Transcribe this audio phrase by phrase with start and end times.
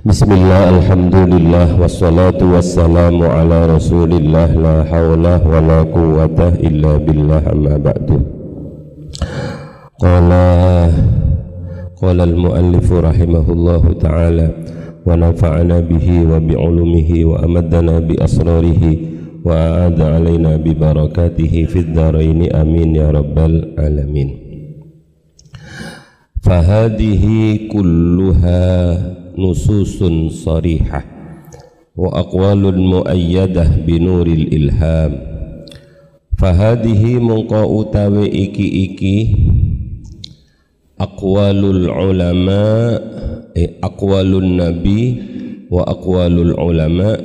[0.00, 8.16] Bismillah, Alhamdulillah, wassalatu wassalamu ala rasulillah La hawla wa la quwata illa billah amma ba'du.
[10.00, 10.88] Qala
[12.00, 14.48] Qala al-muallifu rahimahullahu ta'ala
[15.04, 21.92] Wa nafa'ana bihi wa bi'ulumihi wa amadana bi asrarihi Wa a'ada alaina bi barakatihi fid
[21.92, 24.32] daraini amin ya rabbal alamin.
[26.40, 31.02] Fahadihi kulluha nususun sarihah
[31.94, 35.12] wa aqwalun muayyadah binuril ilham.
[36.40, 39.18] Fahadihi mongko utawi iki-iki
[40.96, 42.96] aqwalul ulama
[43.56, 45.00] eh, aqwalun nabi
[45.68, 47.16] wa aqwalul ulama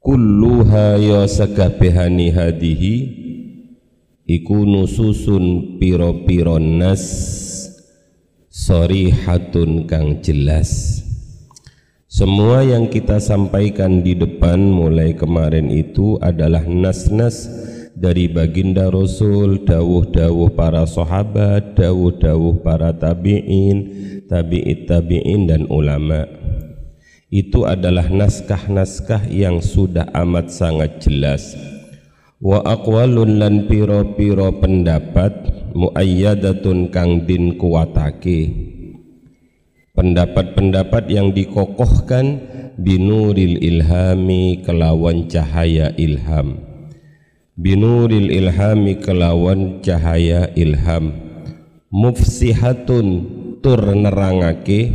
[0.00, 2.94] kulluha ya sakabehani hadihi
[4.26, 7.04] iku nususun piro-piro nas
[8.56, 11.04] hatun kang jelas
[12.08, 17.44] semua yang kita sampaikan di depan mulai kemarin itu adalah nas-nas
[17.96, 23.76] dari baginda Rasul, dawuh-dawuh para sahabat, dawuh-dawuh para tabi'in,
[24.28, 26.28] tabi'it tabi'in dan ulama.
[27.32, 31.56] Itu adalah naskah-naskah yang sudah amat sangat jelas.
[32.36, 38.66] Wa aqwalun lan piro-piro pendapat muayyadatun kang din kuwatake
[39.96, 42.44] pendapat-pendapat yang dikokohkan
[42.76, 46.60] binuril ilhami kelawan cahaya ilham.
[47.56, 51.16] Binuril ilhami kelawan cahaya ilham.
[51.88, 53.06] Mufsihatun
[53.64, 54.92] tur nerangake.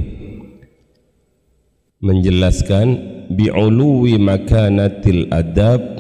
[2.02, 2.88] Menjelaskan
[3.34, 5.98] bi'uluwi makanatil adab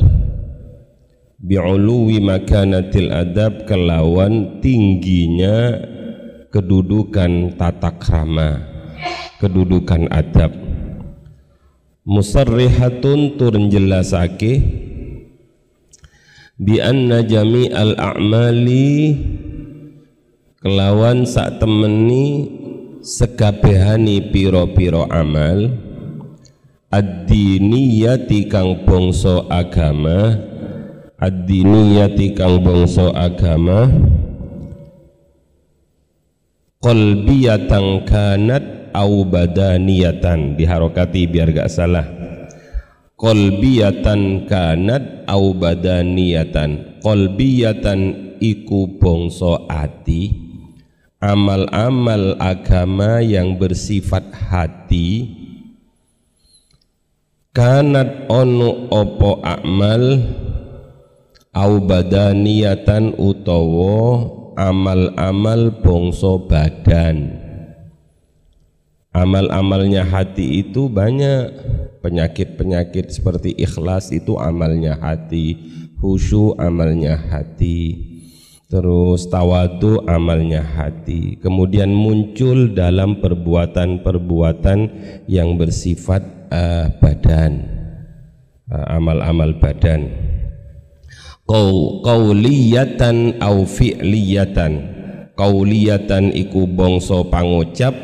[1.41, 5.73] bi'uluwi makanatil adab kelawan tingginya
[6.53, 8.61] kedudukan tata krama
[9.41, 10.53] kedudukan adab.
[12.05, 14.53] Musarrihatun tur jelasake
[16.61, 19.17] bi anna jami'al a'mali
[20.61, 22.25] kelawan sak temeni
[23.01, 25.89] sekabehani piro-piro amal.
[26.91, 30.50] Ad-diniyati kang bangsa agama
[31.21, 33.85] ad-diniyati kang bangsa agama.
[36.81, 40.57] Qalbiyatan kanat au badaniyatan.
[40.57, 42.09] Diharokati biar gak salah.
[43.21, 46.99] Qalbiyatan kanat au badaniyatan.
[47.05, 47.99] Qalbiyatan
[48.41, 50.49] iku bangsa ati.
[51.21, 55.37] Amal-amal agama yang bersifat hati.
[57.53, 60.17] Kanat ono opo amal
[61.51, 67.39] au badaniyatan utawa amal-amal bongso badan.
[69.11, 71.51] Amal-amalnya hati itu banyak.
[72.01, 75.59] Penyakit-penyakit seperti ikhlas itu amalnya hati.
[75.99, 78.09] Khusyuk amalnya hati.
[78.71, 81.35] Terus tawadu amalnya hati.
[81.43, 84.79] Kemudian muncul dalam perbuatan-perbuatan
[85.27, 87.67] yang bersifat uh, badan.
[88.71, 90.31] Uh, amal-amal badan
[92.05, 94.73] qauliyatan au fi'liyatan.
[95.35, 97.95] Qauliyatan iku bangsa pangucap.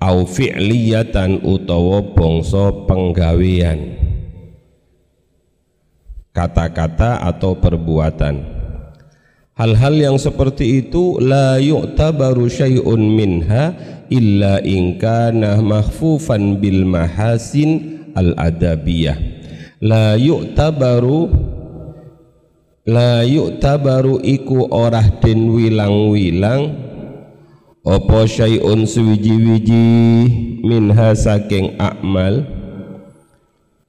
[0.00, 3.96] Au fi'liyatan utawa bangsa penggawean.
[6.36, 8.56] Kata-kata atau perbuatan.
[9.56, 13.72] Hal-hal yang seperti itu la yu'tabaru syai'un minha
[14.12, 19.16] illa in kana mahfufan bil mahasin al adabiyah
[19.80, 21.45] la yu'tabaru
[22.86, 23.26] la
[23.58, 26.70] tabaru iku orah den wilang-wilang
[27.82, 29.86] apa syai'un suwiji-wiji
[30.62, 32.46] minha saking akmal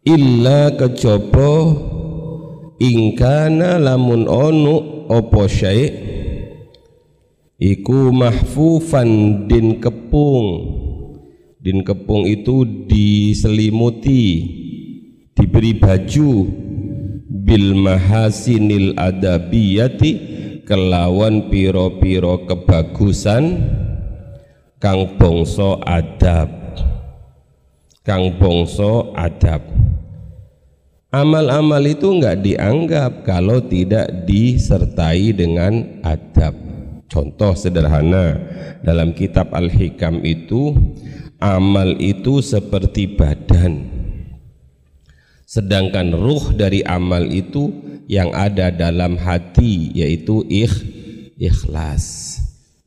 [0.01, 1.77] illa kejaba
[2.81, 5.93] ingkana lamun onu apa syai'
[7.57, 10.49] iku mahfufan din kepung.
[11.57, 14.23] Din kepung itu diselimuti
[15.35, 16.31] diberi baju
[17.47, 20.11] bil mahasinil adabiyati
[20.67, 23.63] kelawan piro-piro kebagusan
[24.83, 26.51] kang bangsa adab.
[28.03, 29.63] Kang bangsa adab.
[31.07, 36.51] Amal-amal itu enggak dianggap kalau tidak disertai dengan adab.
[37.07, 38.35] Contoh sederhana
[38.83, 40.75] dalam kitab Al-Hikam itu
[41.39, 43.96] amal itu seperti badan
[45.47, 47.71] sedangkan ruh dari amal itu
[48.11, 50.75] yang ada dalam hati yaitu ikh,
[51.39, 52.35] ikhlas.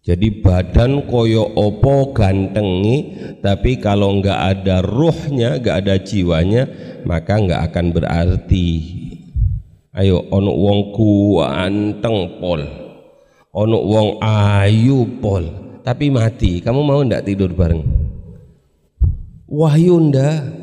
[0.04, 6.68] Jadi badan koyo opo gantengi tapi kalau nggak ada ruhnya nggak ada jiwanya
[7.08, 8.68] maka nggak akan berarti.
[9.96, 12.60] Ayo ono wong kuanteng pol.
[13.56, 15.44] Ono wong ayu pol.
[15.80, 17.82] Tapi mati kamu mau ndak tidur bareng?
[19.48, 20.60] Wahyu ndak?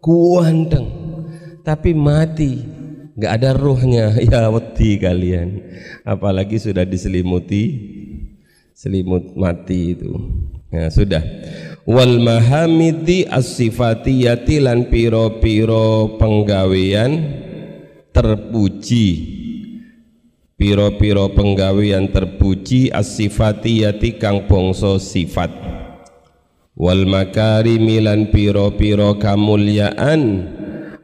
[0.00, 1.03] Kuanteng
[1.64, 2.60] tapi mati.
[3.16, 4.06] Nggak ada ruhnya.
[4.30, 5.64] Ya wedi kalian.
[6.04, 7.64] Apalagi sudah diselimuti.
[8.76, 10.12] Selimut mati itu.
[10.68, 11.22] Ya sudah.
[11.86, 17.22] Wal mahamidi as-sifatiyati lan piro-piro penggawean
[18.10, 19.08] terpuji.
[20.58, 25.54] Piro-piro penggawean terpuji as-sifatiyati kang bangsa sifat.
[26.74, 30.22] Wal makarimi lan piro-piro kamulyaan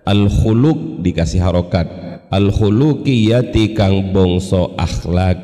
[0.06, 1.88] al khuluq dikasih harokat.
[2.30, 5.38] Al khuluqiyati kang bongso akhlak.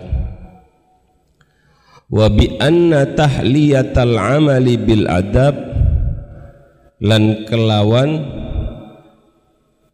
[2.06, 5.58] Wa bi anna tahliyatal amali bil adab
[7.02, 8.22] lan kelawan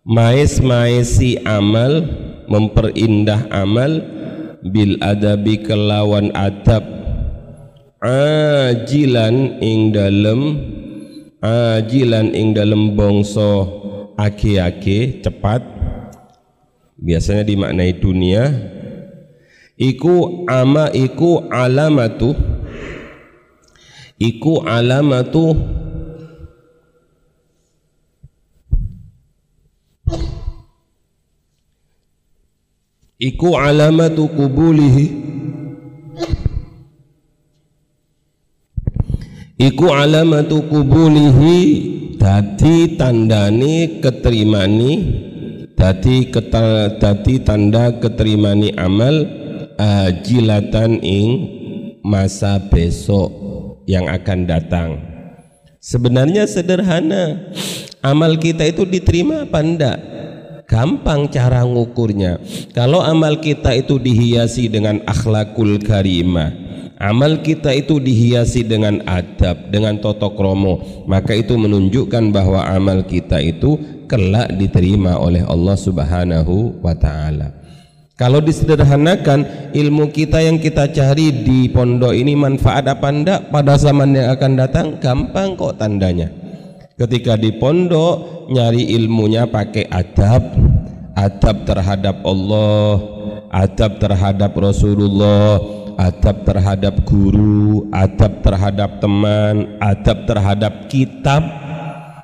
[0.05, 2.05] maes-maesi amal
[2.53, 4.05] memperindah amal
[4.61, 6.85] bil adabi kelawan adab.
[8.03, 10.59] Ajilan ing dalem
[11.41, 13.82] ajilan ing dalem bongso
[14.17, 15.63] ake-ake cepat.
[16.99, 18.45] Biasanya dimaknai dunia.
[19.77, 22.35] Iku ama iku alamatu.
[24.19, 25.57] Iku alamatu.
[33.19, 35.07] Iku alamatu kubulihi.
[39.59, 44.93] Iku alamatu kubulihi dadi tandani keterimani
[45.75, 46.31] dadi
[47.03, 49.27] dadi tanda keterimani amal
[49.75, 51.31] ajilatan ing
[52.07, 53.31] masa besok
[53.91, 54.91] yang akan datang.
[55.83, 57.51] Sebenarnya sederhana.
[58.03, 59.99] Amal kita itu diterima apa enggak
[60.67, 62.39] gampang cara ngukurnya.
[62.71, 66.72] Kalau amal kita itu dihiasi dengan akhlakul karimah
[67.03, 73.43] amal kita itu dihiasi dengan adab, dengan totok romo, maka itu menunjukkan bahwa amal kita
[73.43, 73.75] itu
[74.07, 77.59] kelak diterima oleh Allah Subhanahu wa taala.
[78.15, 84.15] Kalau disederhanakan ilmu kita yang kita cari di pondok ini manfaat apa enggak pada zaman
[84.15, 86.31] yang akan datang gampang kok tandanya.
[86.95, 90.55] Ketika di pondok nyari ilmunya pakai adab,
[91.19, 92.95] adab terhadap Allah,
[93.51, 101.43] adab terhadap Rasulullah, adab terhadap guru, adab terhadap teman, adab terhadap kitab,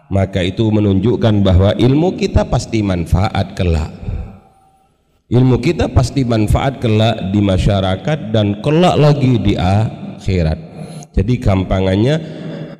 [0.09, 3.93] maka itu menunjukkan bahwa ilmu kita pasti manfaat kelak.
[5.29, 10.56] Ilmu kita pasti manfaat kelak di masyarakat dan kelak lagi di akhirat.
[11.12, 12.17] Jadi gampangannya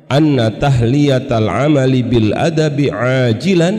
[0.09, 3.75] anna tahliyatal amali bil adabi ajilan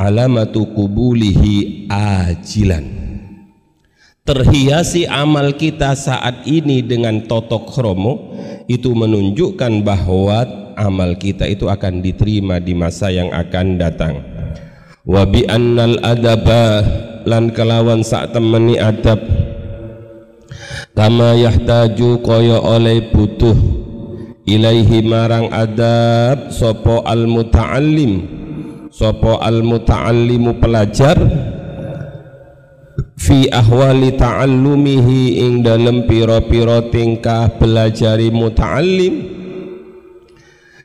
[0.00, 2.95] alamatu kubulihi ajilan
[4.26, 8.34] terhiasi amal kita saat ini dengan totok kromo
[8.66, 10.42] itu menunjukkan bahwa
[10.74, 14.14] amal kita itu akan diterima di masa yang akan datang.
[15.06, 16.82] Wa bi annal adaba
[17.22, 19.22] lan kelawan sak temeni adab.
[20.98, 23.54] Kama yahtaju kaya oleh butuh
[24.42, 28.12] ilaihi marang adab sopo al muta'allim
[28.90, 31.20] sopo al muta'allimu pelajar
[33.16, 39.34] fi ahwali ta'allumihi ing dalem pira-pira tingkah belajari muta'allim.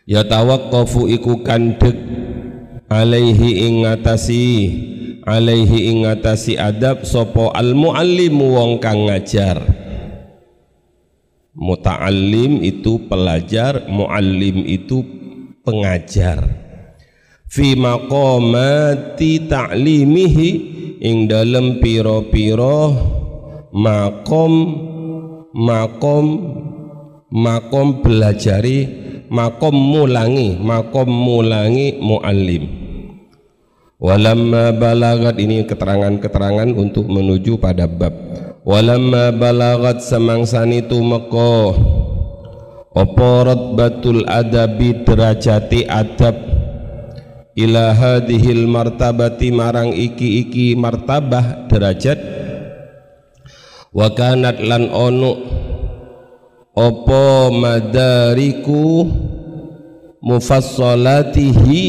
[0.07, 1.95] Ya tawaqqafu iku kandhek
[2.89, 4.47] alaihi ing ngatasi
[5.23, 9.61] alaihi ing ngatasi adab sapa al muallimu wong kang ngajar.
[11.51, 15.03] Muta'allim itu pelajar muallim itu
[15.67, 16.39] pengajar.
[17.51, 20.70] Fi maqamati ta'limihi
[21.01, 22.93] ing dalem piro-piro
[23.73, 24.53] makom
[25.49, 26.25] makom
[27.33, 28.85] makom belajari
[29.33, 32.63] makom mulangi makom mulangi muallim.
[34.01, 38.13] Walamma balagat ini keterangan-keterangan untuk menuju pada bab.
[38.65, 41.77] Walamma balagat semangsani tumeka
[42.91, 43.31] apa
[43.77, 46.50] batul adabi derajati adab
[47.55, 52.19] ila hadhil martabati marang iki-iki martabah derajat
[53.91, 55.33] wa kanat lan ono
[56.71, 59.03] apa madariku
[60.23, 61.83] mufassalatihi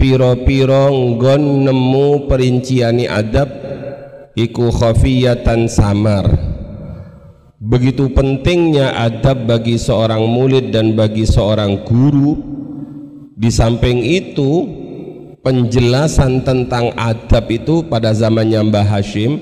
[0.00, 3.52] piro-piro nggon nemu perinciani adab
[4.32, 6.52] iku khafiyatan samar
[7.62, 12.51] Begitu pentingnya adab bagi seorang murid dan bagi seorang guru.
[13.32, 14.68] Di samping itu,
[15.40, 19.40] penjelasan tentang adab itu pada zamannya Mbah Hashim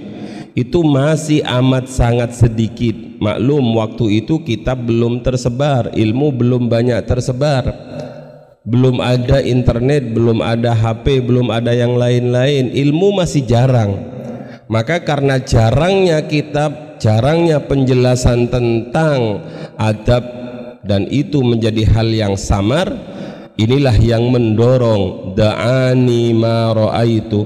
[0.55, 2.95] itu masih amat sangat sedikit.
[3.19, 7.67] Maklum waktu itu kitab belum tersebar, ilmu belum banyak tersebar.
[8.63, 12.71] Belum ada internet, belum ada HP, belum ada yang lain-lain.
[12.71, 13.97] Ilmu masih jarang.
[14.71, 19.43] Maka karena jarangnya kitab jarangnya penjelasan tentang
[19.75, 20.23] adab
[20.87, 22.87] dan itu menjadi hal yang samar
[23.61, 27.45] inilah yang mendorong da'ani ma ra'aitu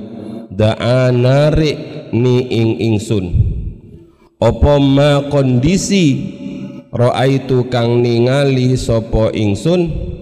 [0.55, 1.71] da'anari
[2.15, 3.27] ni ing ingsun.
[4.39, 6.07] Opo ma kondisi
[6.95, 10.13] ra'aitu kang ningali sopo ingsun?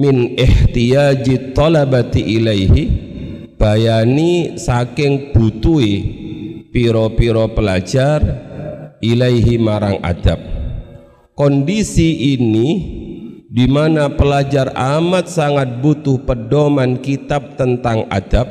[0.00, 2.84] Min ihtiyaji talabati ilaihi
[3.60, 5.92] bayani saking butui
[6.72, 8.22] piro-piro pelajar
[9.02, 10.40] ilaihi marang adab.
[11.36, 12.99] Kondisi ini
[13.50, 18.46] di mana pelajar amat sangat butuh pedoman kitab tentang adab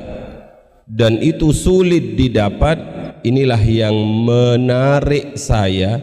[0.84, 3.00] dan itu sulit didapat.
[3.20, 6.00] Inilah yang menarik saya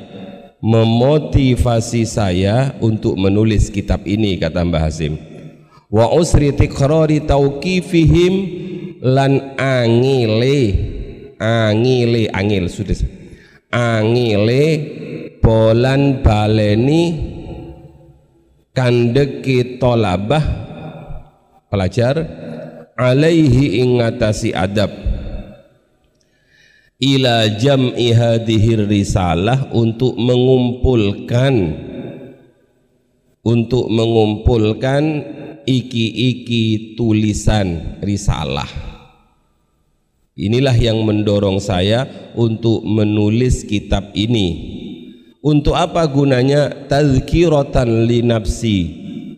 [0.61, 5.17] memotivasi saya untuk menulis kitab ini kata Mbah Hasim.
[5.89, 8.35] Wa usri tikrari tauqifihim
[9.01, 10.61] lan angile
[11.41, 13.01] angile angil sudah.
[13.73, 14.65] Angile
[15.41, 17.36] bolan baleni
[18.77, 20.69] kandeki tolabah.
[21.73, 22.21] Pelajar
[22.95, 24.93] alaihi ingatasi adab.
[26.97, 31.85] Ila jam'i hadhir risalah untuk mengumpulkan
[33.47, 35.23] untuk mengumpulkan
[35.69, 38.67] iki-iki tulisan risalah.
[40.37, 42.05] Inilah yang mendorong saya
[42.37, 44.76] untuk menulis kitab ini.
[45.47, 46.91] Untuk apa gunanya?
[46.91, 48.79] Tazkiratan li nafsi.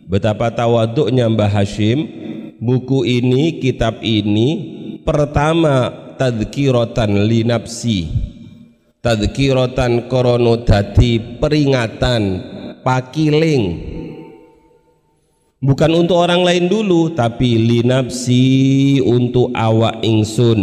[0.09, 2.09] Betapa tawaduknya Mbah Hashim,
[2.57, 4.47] buku ini, kitab ini
[5.05, 8.09] pertama tazkiratan li nafsi.
[9.05, 12.21] Tazkiratan korono dadi peringatan
[12.81, 13.63] pakiling
[15.59, 18.43] bukan untuk orang lain dulu tapi linapsi
[19.03, 20.59] untuk awak ingsun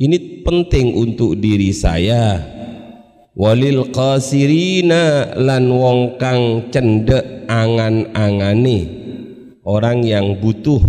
[0.00, 2.53] ini penting untuk diri saya
[3.34, 9.02] walil qasirina lan wong kang cendek angan-angane.
[9.64, 10.80] Orang yang butuh.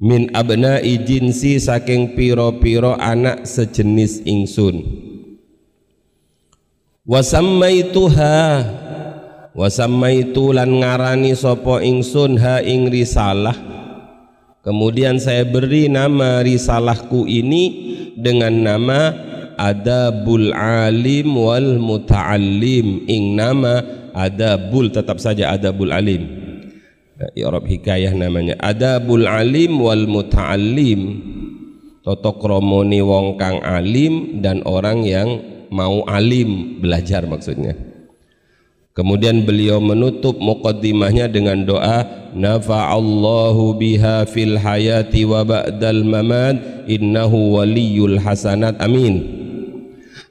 [0.00, 4.82] Min abnai jinsi saking piro-piro anak sejenis ingsun.
[7.04, 8.36] Wasammaituha.
[9.54, 13.54] Wasammaitu lan ngarani sapa ingsun ha ing risalah.
[14.64, 17.64] Kemudian saya beri nama risalahku ini
[18.16, 19.14] dengan nama
[19.56, 23.06] Adabul Alim wal Muta'allim.
[23.06, 23.82] Ing nama
[24.14, 26.44] Adabul tetap saja Adabul Alim.
[27.34, 28.58] I'rab hikayah namanya.
[28.58, 31.32] Adabul Alim wal Muta'allim.
[32.04, 35.40] Toto kromoni wong kang alim dan orang yang
[35.72, 36.76] mau alim.
[36.84, 37.72] Belajar maksudnya.
[38.92, 48.20] Kemudian beliau menutup muqaddimahnya dengan doa nafa'allahu biha fil hayati wa ba'dal mamat innahu waliyul
[48.20, 48.78] hasanat.
[48.78, 49.43] Amin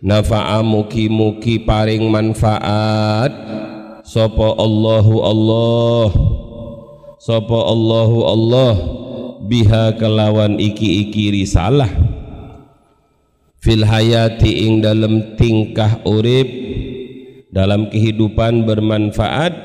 [0.03, 3.31] nafa'a muki-muki paring manfaat.
[4.03, 6.07] Sapa Allahu Allah.
[7.23, 8.73] Sapa Allahu Allah.
[9.47, 11.89] Biha kelawan iki-iki risalah.
[13.63, 16.51] Fil hayati ing dalam tingkah urip.
[17.47, 19.55] Dalam kehidupan bermanfaat.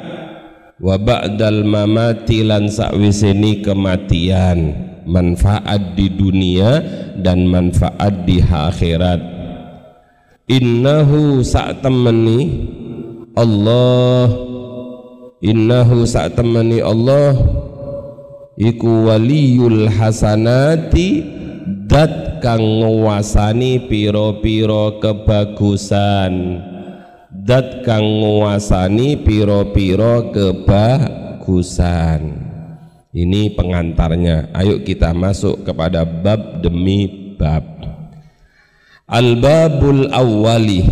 [0.78, 4.86] Wa ba'dal mamati lan sakwiseni kematian.
[5.08, 6.78] Manfaat di dunia
[7.18, 9.37] dan manfaat di akhirat
[10.48, 12.66] innahu sak temeni
[13.36, 14.32] Allah.
[15.38, 17.36] Innahu sak temeni Allah.
[18.58, 21.22] Iku waliyul hasanati
[21.86, 26.58] dat kang nguasani piro-piro kebagusan.
[27.30, 32.20] Dat kang nguasani piro-piro kebagusan.
[33.14, 34.50] Ini pengantarnya.
[34.50, 37.06] Ayo kita masuk kepada bab demi
[37.38, 37.78] bab
[39.08, 40.84] al-babul awwali.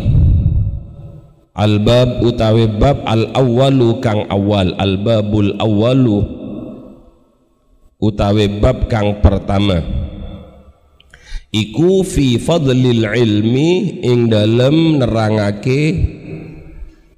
[1.57, 4.77] Albab utawi bab al awalu kang awal.
[4.77, 6.21] Al babul awalu
[7.97, 9.81] utawi bab kang pertama.
[11.49, 15.81] Iku fi fadlil ilmi ing dalem nerangake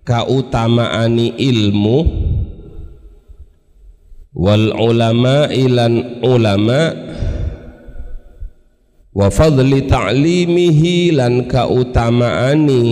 [0.06, 1.98] kautamaani ilmu
[4.38, 7.07] wal ulama ilan ulama
[9.12, 12.82] wa fadli ta'limihi lan kautamaani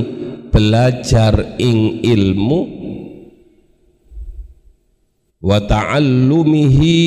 [0.49, 2.61] belajar ing ilmu.
[5.47, 6.99] Wa ta'allumihi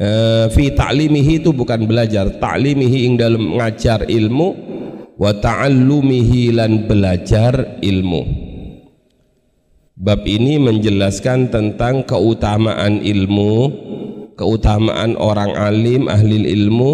[0.00, 4.48] uh, fi ta'limihi itu bukan belajar ta'limihi ing dalam ngajar ilmu.
[5.18, 8.22] Wa ta'allumihi lan belajar ilmu.
[9.98, 13.54] Bab ini menjelaskan tentang keutamaan ilmu
[14.38, 16.92] keutamaan orang alim ahli ilmu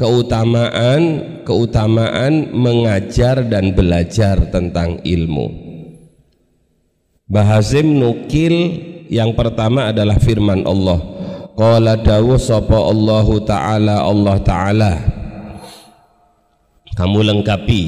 [0.00, 1.02] keutamaan
[1.44, 5.52] keutamaan mengajar dan belajar tentang ilmu.
[7.28, 8.80] Bahazim nukil
[9.12, 10.98] yang pertama adalah firman Allah.
[11.52, 14.92] Qala dawu sapa Allah taala Allah taala.
[16.96, 17.84] Kamu lengkapi.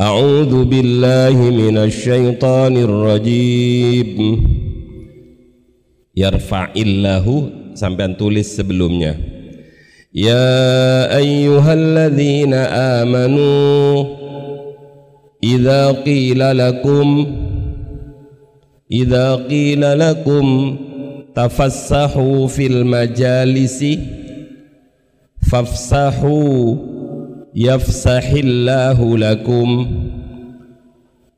[0.00, 4.10] A'udzu billahi minasyaitonir rajim.
[6.16, 7.32] Yarfa'illahu
[7.76, 9.35] sampai tulis sebelumnya.
[10.14, 14.04] يا أيها الذين آمنوا
[15.44, 17.36] إذا قيل لكم
[18.92, 20.76] إذا قيل لكم
[21.34, 23.84] تفسحوا في المجالس
[25.52, 26.76] فافسحوا
[27.54, 29.86] يفسح الله لكم.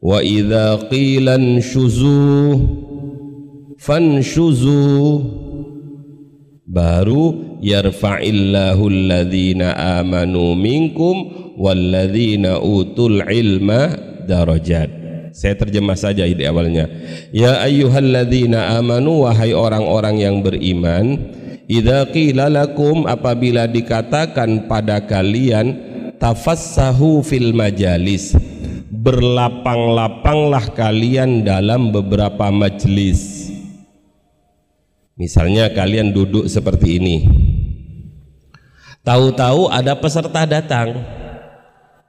[0.03, 2.59] وإذا قيل انشزوا
[3.79, 5.48] فانشزوا.
[6.69, 9.73] Baru yarfa'illahu alladhina
[10.05, 11.17] amanu minkum
[11.57, 13.97] walladhina utul ilma
[14.29, 14.93] darajat.
[15.33, 16.89] Saya terjemah saja di awalnya.
[17.33, 21.17] Ya ayyuhalladzina amanu wahai orang-orang yang beriman
[21.65, 25.77] idza qila lakum apabila dikatakan pada kalian
[26.17, 28.35] tafassahu fil majalis
[28.91, 33.38] berlapang-lapanglah kalian dalam beberapa majlis
[35.19, 37.17] Misalnya kalian duduk seperti ini.
[39.03, 40.95] Tahu-tahu ada peserta datang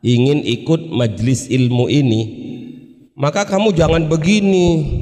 [0.06, 2.22] ingin ikut majelis ilmu ini,
[3.18, 5.02] maka kamu jangan begini.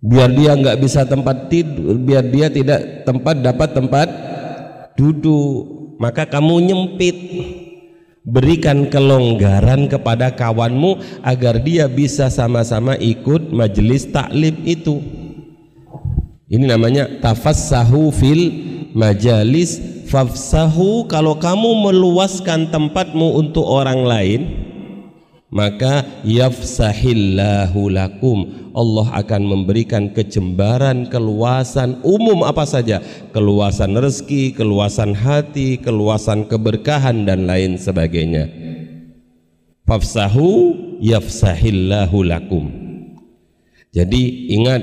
[0.00, 4.08] Biar dia nggak bisa tempat tidur, biar dia tidak tempat dapat tempat
[4.96, 7.18] duduk, maka kamu nyempit.
[8.20, 15.19] Berikan kelonggaran kepada kawanmu agar dia bisa sama-sama ikut majelis taklim itu.
[16.50, 18.42] Ini namanya tafassahu fil
[18.90, 20.02] majalis.
[20.10, 24.40] Fafsahu kalau kamu meluaskan tempatmu untuk orang lain
[25.50, 28.70] maka yafsahillahu lakum.
[28.70, 33.02] Allah akan memberikan kecembaran keluasan umum apa saja.
[33.34, 38.46] Keluasan rezeki keluasan hati keluasan keberkahan dan lain sebagainya.
[39.86, 42.70] Fafsahu yafsahillahu lakum.
[43.90, 44.82] Jadi ingat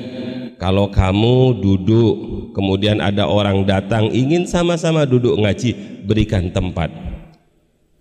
[0.58, 2.13] kalau kamu duduk
[2.58, 6.89] kemudian ada orang datang ingin sama-sama duduk ngaji berikan tempat.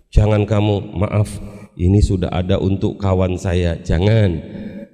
[0.09, 1.29] Jangan kamu maaf
[1.77, 3.77] ini sudah ada untuk kawan saya.
[3.77, 4.41] Jangan.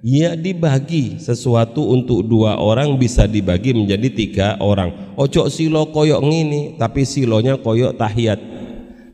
[0.03, 5.15] Ya dibagi sesuatu untuk dua orang bisa dibagi menjadi tiga orang.
[5.15, 8.39] Ojo silo koyok ngini tapi silonya koyok tahiyat.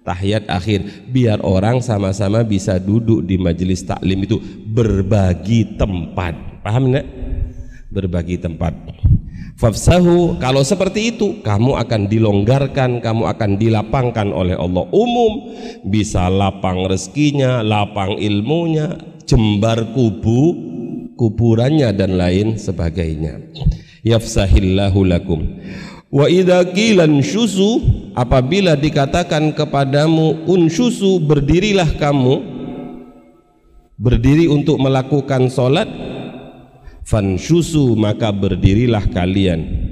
[0.01, 1.05] Tahiyat akhir.
[1.13, 4.41] Biar orang sama-sama bisa duduk di majelis taklim itu.
[4.65, 6.65] Berbagi tempat.
[6.65, 7.18] Paham enggak
[7.89, 8.73] berbagi tempat.
[9.59, 14.87] Fafsahu kalau seperti itu kamu akan dilonggarkan, kamu akan dilapangkan oleh Allah.
[14.95, 15.51] Umum
[15.83, 18.95] bisa lapang rezekinya, lapang ilmunya,
[19.27, 20.55] jembar kubu,
[21.19, 23.43] kuburannya dan lain sebagainya.
[24.07, 25.43] Yafsahillahu lakum.
[26.07, 27.83] Wa idza qilan syusu
[28.15, 32.41] apabila dikatakan kepadamu unsyusu berdirilah kamu
[33.99, 36.08] berdiri untuk melakukan solat
[37.09, 39.89] fansyusu maka berdirilah kalian.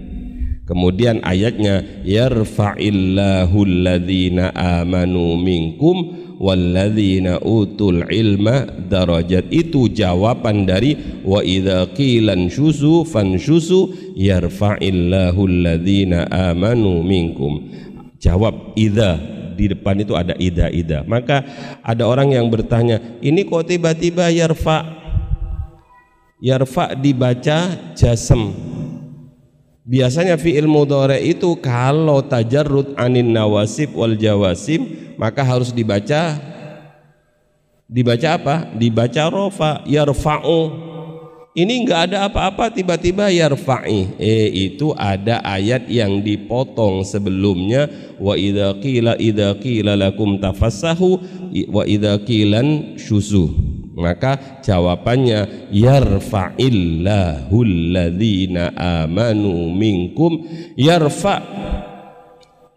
[0.67, 9.47] Kemudian ayatnya yarfa'illahu alladhina amanu minkum walladzina utul ilma darajat.
[9.49, 17.63] Itu jawaban dari wa idza qilan syusu fansyusu yarfa'illahu alladhina amanu minkum.
[18.19, 19.17] Jawab idza
[19.58, 21.41] di depan itu ada ida ida maka
[21.82, 25.07] ada orang yang bertanya ini kok tiba-tiba yarfa
[26.38, 28.54] yarfa dibaca jasem
[29.88, 36.38] biasanya fi'il mudhari itu kalau tajarrud anin nawasib wal jawasim maka harus dibaca
[37.88, 38.56] Dibaca apa?
[38.76, 40.60] Dibaca rofa, yarfa'u.
[41.58, 44.13] Ini enggak ada apa-apa tiba-tiba yarfa'i.
[44.19, 47.88] Eh itu ada ayat yang dipotong sebelumnya
[48.19, 51.17] wa idza qila idza qila lakum tafassahu
[51.71, 53.76] wa idza qilan syuzu.
[53.97, 60.45] Maka jawabannya yarfa'illahu alladzina amanu minkum.
[60.77, 61.41] Yarfa'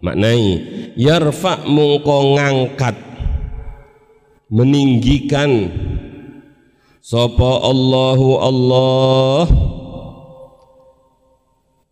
[0.00, 0.64] maknai
[0.96, 2.96] yarfa' mungko ngangkat
[4.48, 5.68] meninggikan
[7.04, 9.44] sapa Allahu Allah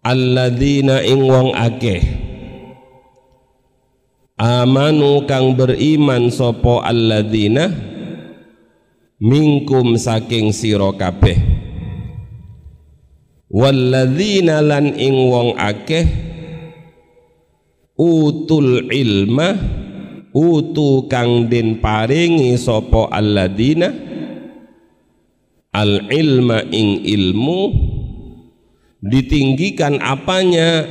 [0.08, 2.00] alladzina ing wong akeh
[4.40, 7.97] amanu kang beriman sapa alladzina
[9.18, 11.38] minkum saking sira kabeh.
[13.48, 16.06] Walladzina lan ing wong akeh
[17.98, 19.56] utul ilma
[20.36, 23.88] utu kang den paringi sapa alladzina
[25.72, 27.60] al ilma ing ilmu
[29.02, 30.86] ditinggikan apanya?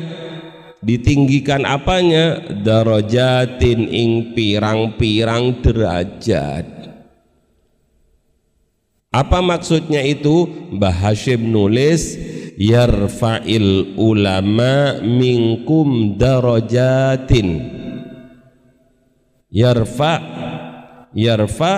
[0.77, 2.37] Ditinggikan apanya?
[2.53, 6.76] Darajatin ing pirang-pirang derajat
[9.17, 10.45] apa maksudnya itu?
[10.77, 12.13] Mbah Hashim nulis
[12.61, 17.73] yarfa'il ulama minkum darajatin.
[19.49, 20.13] Yarfa
[21.17, 21.73] yarfa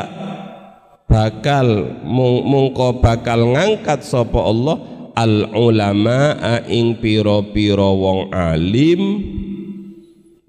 [1.07, 4.77] bakal mungko bakal ngangkat sapa Allah
[5.15, 6.35] al ulama
[6.67, 9.01] ing pira-pira wong alim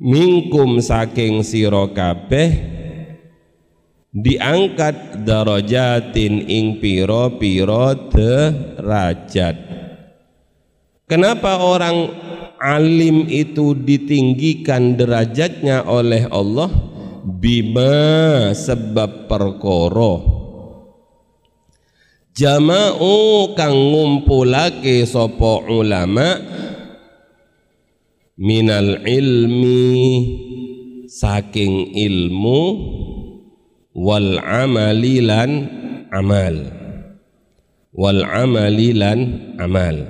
[0.01, 2.80] minkum saking sira kabeh
[4.11, 9.57] diangkat darajatin ing piro-piro derajat.
[11.07, 12.15] Kenapa orang
[12.63, 16.71] alim itu ditinggikan derajatnya oleh Allah?
[17.21, 20.41] Bima sebab perkoro
[22.41, 26.41] jama'u kang ngumpulake sopo ulama
[28.41, 29.93] minal ilmi
[31.05, 32.63] saking ilmu
[34.01, 35.69] wal amalilan
[36.09, 36.57] amal.
[37.93, 39.21] Wal amalilan
[39.61, 40.09] amal.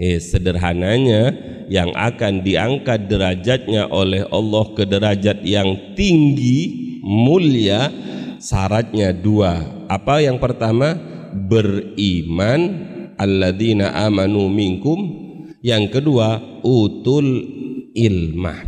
[0.00, 1.36] Eh, sederhananya
[1.68, 6.72] yang akan diangkat derajatnya oleh Allah ke derajat yang tinggi
[7.04, 7.92] mulia
[8.40, 9.84] syaratnya dua.
[9.92, 10.96] Apa yang pertama?
[11.36, 12.88] Beriman.
[13.20, 14.98] Alladzina amanu minkum.
[15.60, 17.44] Yang kedua utul
[17.92, 18.64] ilmah.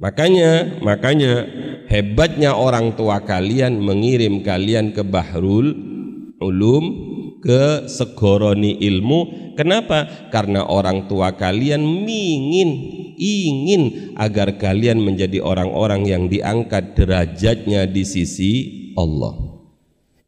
[0.00, 1.44] Makanya makanya
[1.88, 5.74] hebatnya orang tua kalian mengirim kalian ke Bahrul
[6.38, 6.84] Ulum
[7.42, 9.52] ke segoroni ilmu.
[9.58, 10.30] Kenapa?
[10.30, 12.70] Karena orang tua kalian ingin
[13.18, 18.52] ingin agar kalian menjadi orang-orang yang diangkat derajatnya di sisi
[18.94, 19.34] Allah.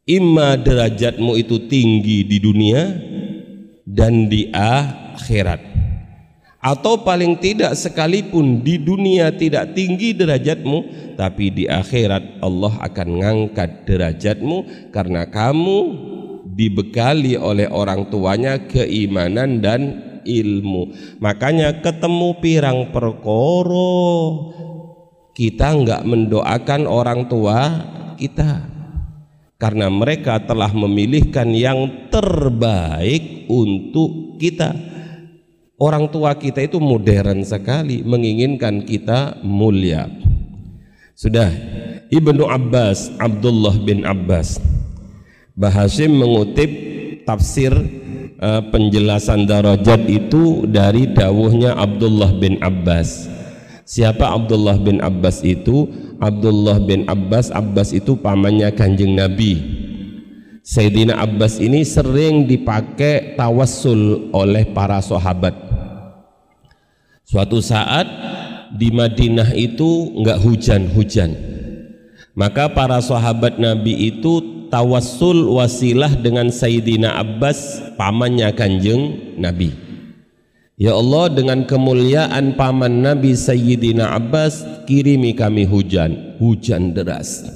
[0.03, 2.91] Imma derajatmu itu tinggi di dunia
[3.87, 5.70] dan di akhirat
[6.61, 10.77] atau paling tidak sekalipun di dunia tidak tinggi derajatmu
[11.17, 15.79] tapi di akhirat Allah akan ngangkat derajatmu karena kamu
[16.53, 19.81] dibekali oleh orang tuanya keimanan dan
[20.21, 20.93] ilmu.
[21.17, 24.53] Makanya ketemu pirang perkoro
[25.33, 27.59] kita enggak mendoakan orang tua
[28.21, 28.69] kita.
[29.61, 34.90] Karena mereka telah memilihkan yang terbaik untuk kita
[35.81, 40.05] Orang tua kita itu modern sekali menginginkan kita mulia.
[41.17, 41.49] Sudah
[42.13, 44.61] Ibnu Abbas, Abdullah bin Abbas.
[45.57, 46.69] Bahasim mengutip
[47.25, 47.73] tafsir
[48.37, 53.25] uh, penjelasan darajat itu dari dawuhnya Abdullah bin Abbas.
[53.81, 55.89] Siapa Abdullah bin Abbas itu?
[56.21, 59.57] Abdullah bin Abbas, Abbas itu pamannya Kanjeng Nabi.
[60.61, 65.70] Sayyidina Abbas ini sering dipakai tawassul oleh para sahabat
[67.31, 68.11] Suatu saat
[68.75, 71.31] di Madinah itu enggak hujan-hujan.
[72.35, 79.71] Maka para sahabat Nabi itu tawassul wasilah dengan Sayyidina Abbas pamannya Kanjeng Nabi.
[80.75, 87.47] Ya Allah dengan kemuliaan paman Nabi Sayyidina Abbas kirimi kami hujan, hujan deras.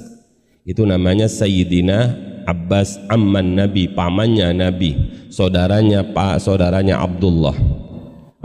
[0.64, 2.16] Itu namanya Sayyidina
[2.48, 4.96] Abbas amman Nabi, pamannya Nabi,
[5.28, 7.75] saudaranya Pak, saudaranya Abdullah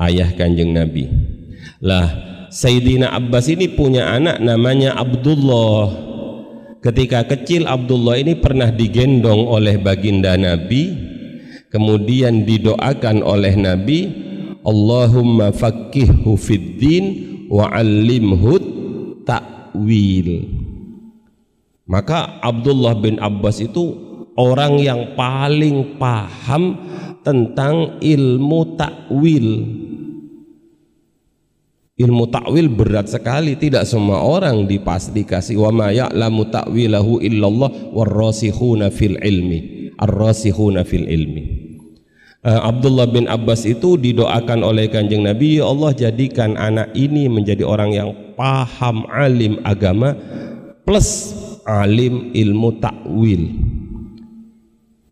[0.01, 1.05] ayah kanjeng Nabi.
[1.81, 2.09] Lah
[2.51, 6.09] Sayyidina Abbas ini punya anak namanya Abdullah.
[6.81, 10.97] Ketika kecil Abdullah ini pernah digendong oleh baginda Nabi
[11.69, 13.99] kemudian didoakan oleh Nabi
[14.65, 16.81] Allahumma fakihhu fid
[17.49, 17.69] wa
[19.25, 20.29] ta'wil.
[21.89, 23.95] Maka Abdullah bin Abbas itu
[24.39, 26.77] orang yang paling paham
[27.25, 29.47] tentang ilmu takwil.
[32.01, 38.89] Ilmu takwil berat sekali, tidak semua orang dipas dikasih wa ma ya'lamu ta'wilahu illallah warrasikhuna
[38.89, 39.93] fil ilmi.
[40.01, 41.69] Ar-rasikhuna fil ilmi.
[42.41, 47.61] Uh, Abdullah bin Abbas itu didoakan oleh kanjeng Nabi, ya Allah jadikan anak ini menjadi
[47.61, 50.17] orang yang paham alim agama
[50.81, 51.37] plus
[51.69, 53.45] alim ilmu takwil.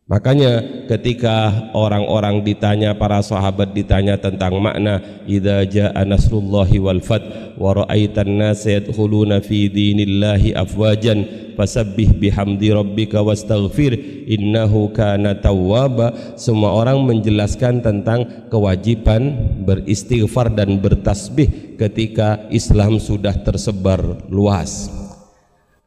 [0.09, 7.77] Makanya ketika orang-orang ditanya para sahabat ditanya tentang makna idza jaa nasrullahi wal fath wa
[7.77, 16.33] ra'aitan nas yadkhuluna fi dinillahi afwajan fasabbih bihamdi rabbika wastaghfir innahu kana tawwaba.
[16.41, 24.89] Semua orang menjelaskan tentang kewajiban beristighfar dan bertasbih ketika Islam sudah tersebar luas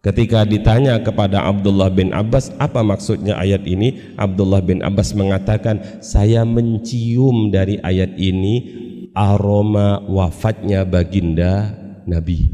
[0.03, 4.19] Ketika ditanya kepada Abdullah bin Abbas apa maksudnya ayat ini?
[4.19, 8.55] Abdullah bin Abbas mengatakan saya mencium dari ayat ini
[9.15, 12.51] aroma wafatnya baginda Nabi.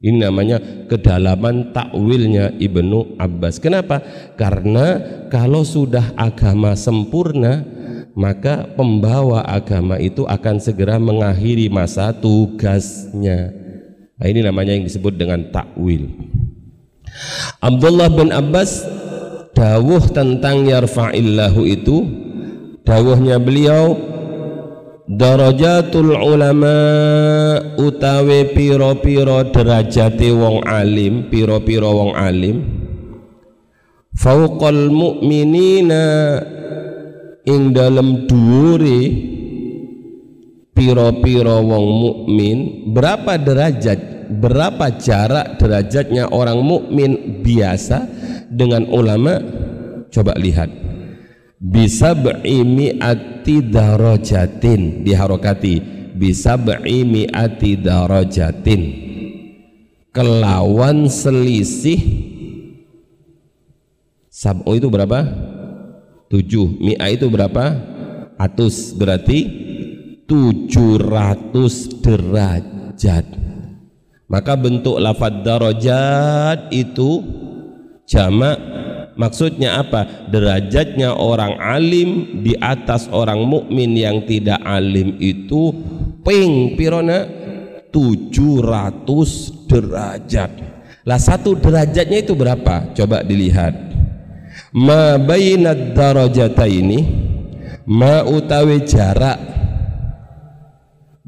[0.00, 3.60] Ini namanya kedalaman takwilnya Ibnu Abbas.
[3.60, 4.00] Kenapa?
[4.40, 4.96] karena
[5.28, 7.68] kalau sudah agama sempurna
[8.16, 13.52] maka pembawa agama itu akan segera mengakhiri masa tugasnya.
[14.16, 16.37] Nah, ini namanya yang disebut dengan takwil
[17.58, 18.86] Abdullah bin Abbas
[19.56, 21.96] dawuh tentang yarfa'illahu itu.
[22.88, 24.00] Dawuhnya beliau
[25.08, 26.76] darajatul ulama
[27.80, 32.56] utawi piro-piro derajati wong alim piro-piro wong alim
[34.12, 36.04] fauqal mu'minina
[37.48, 39.00] ing dalam dhuwure
[40.76, 42.58] piro-piro wong mukmin
[42.92, 48.04] berapa derajat berapa jarak derajatnya orang mukmin biasa
[48.52, 49.40] dengan ulama?
[50.12, 50.68] Coba lihat.
[51.58, 55.02] Bisa ati darajatin.
[55.02, 55.74] Diharokati.
[56.14, 56.54] Bisa
[57.34, 58.82] ati darajatin.
[60.12, 62.00] Kelawan selisih
[64.28, 65.20] sab'u itu berapa?
[66.28, 66.76] tujuh.
[66.78, 67.64] Mi'a itu berapa?
[68.38, 68.94] atus.
[68.94, 69.38] Berarti
[70.28, 73.37] tujuh ratus derajat
[74.28, 77.24] maka bentuk lafad darajat itu
[78.04, 78.60] jamak.
[79.18, 80.30] Maksudnya apa?
[80.30, 85.74] Derajatnya orang alim di atas orang mukmin yang tidak alim itu
[86.22, 87.26] ping pirona
[87.90, 90.50] 700 derajat.
[91.02, 92.94] Lah satu derajatnya itu berapa?
[92.94, 93.74] Coba dilihat.
[94.70, 97.00] Ma bainad darajataini
[97.88, 99.40] ma utawi jarak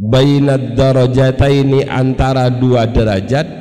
[0.01, 3.61] bainad darajataini antara dua derajat.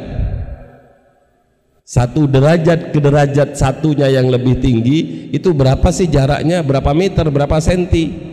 [1.84, 6.62] Satu derajat ke derajat satunya yang lebih tinggi itu berapa sih jaraknya?
[6.62, 7.26] Berapa meter?
[7.34, 8.30] Berapa senti?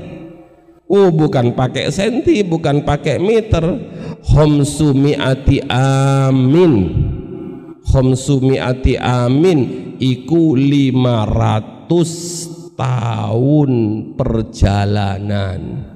[0.87, 3.65] Oh bukan pakai senti bukan pakai meter.
[4.29, 6.73] Homsu mi'ati amin.
[7.87, 13.73] Homsu mi'ati amin Iku 500 tahun
[14.21, 15.96] perjalanan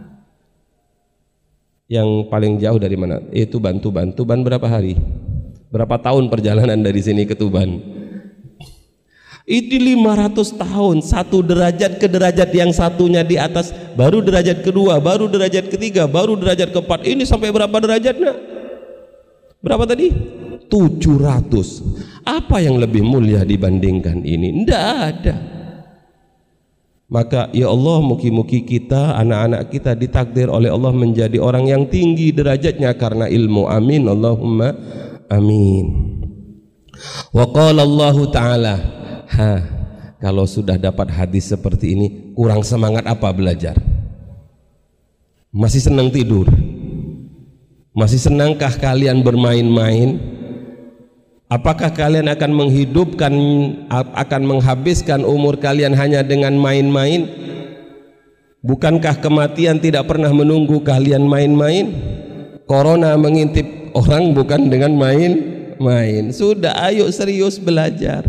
[1.91, 3.19] yang paling jauh dari mana?
[3.35, 4.15] Itu Tuban.
[4.15, 4.95] Tuban berapa hari?
[5.75, 7.83] Berapa tahun perjalanan dari sini ke Tuban?
[9.43, 15.27] Itu 500 tahun, satu derajat ke derajat yang satunya di atas, baru derajat kedua, baru
[15.27, 17.03] derajat ketiga, baru derajat keempat.
[17.03, 18.39] Ini sampai berapa derajatnya?
[19.59, 20.15] Berapa tadi?
[20.71, 22.23] 700.
[22.23, 24.63] Apa yang lebih mulia dibandingkan ini?
[24.63, 25.50] Tidak ada.
[27.11, 32.95] Maka ya Allah muki-muki kita anak-anak kita ditakdir oleh Allah menjadi orang yang tinggi derajatnya
[32.95, 33.67] karena ilmu.
[33.67, 34.71] Amin Allahumma
[35.27, 35.87] amin.
[37.35, 38.75] Wa qala Allah taala
[39.27, 39.53] ha
[40.23, 42.07] kalau sudah dapat hadis seperti ini
[42.39, 43.75] kurang semangat apa belajar?
[45.51, 46.47] Masih senang tidur?
[47.91, 50.39] Masih senangkah kalian bermain-main?
[51.51, 53.35] Apakah kalian akan menghidupkan
[53.91, 57.27] akan menghabiskan umur kalian hanya dengan main-main?
[58.63, 61.91] Bukankah kematian tidak pernah menunggu kalian main-main?
[62.71, 63.67] Corona mengintip
[63.99, 66.31] orang bukan dengan main-main.
[66.31, 68.23] Sudah ayo serius belajar.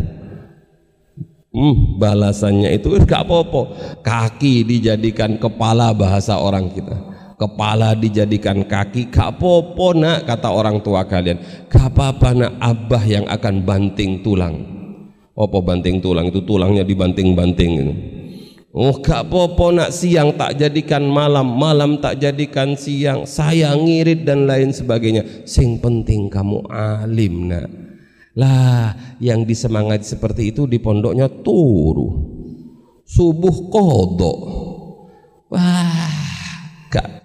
[1.54, 3.62] Hmm, balasannya itu gak apa-apa.
[4.02, 7.11] Kaki dijadikan kepala bahasa orang kita
[7.42, 11.66] kepala dijadikan kaki gak popo nak kata orang tua kalian.
[11.66, 14.62] Gak apa-apa nak abah yang akan banting tulang.
[15.34, 16.30] Apa banting tulang?
[16.30, 17.74] Itu tulangnya dibanting-banting.
[18.78, 23.26] Oh gak popo nak siang tak jadikan malam malam tak jadikan siang.
[23.26, 25.50] Saya ngirit dan lain sebagainya.
[25.50, 27.68] Sing penting kamu alim nak.
[28.38, 32.30] Lah yang disemangati seperti itu di pondoknya turu.
[33.04, 34.40] Subuh kodok.
[35.52, 36.11] Wah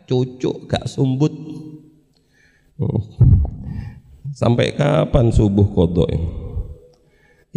[0.07, 1.35] cucuk gak sumbut.
[2.77, 3.01] Hmm.
[4.37, 6.13] sampai kapan subuh kodok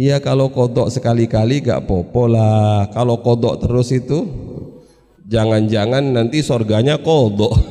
[0.00, 2.88] Iya kalau kodok sekali-kali gak popo lah.
[2.88, 4.24] Kalau kodok terus itu
[5.30, 7.54] Jangan-jangan nanti sorganya kodok.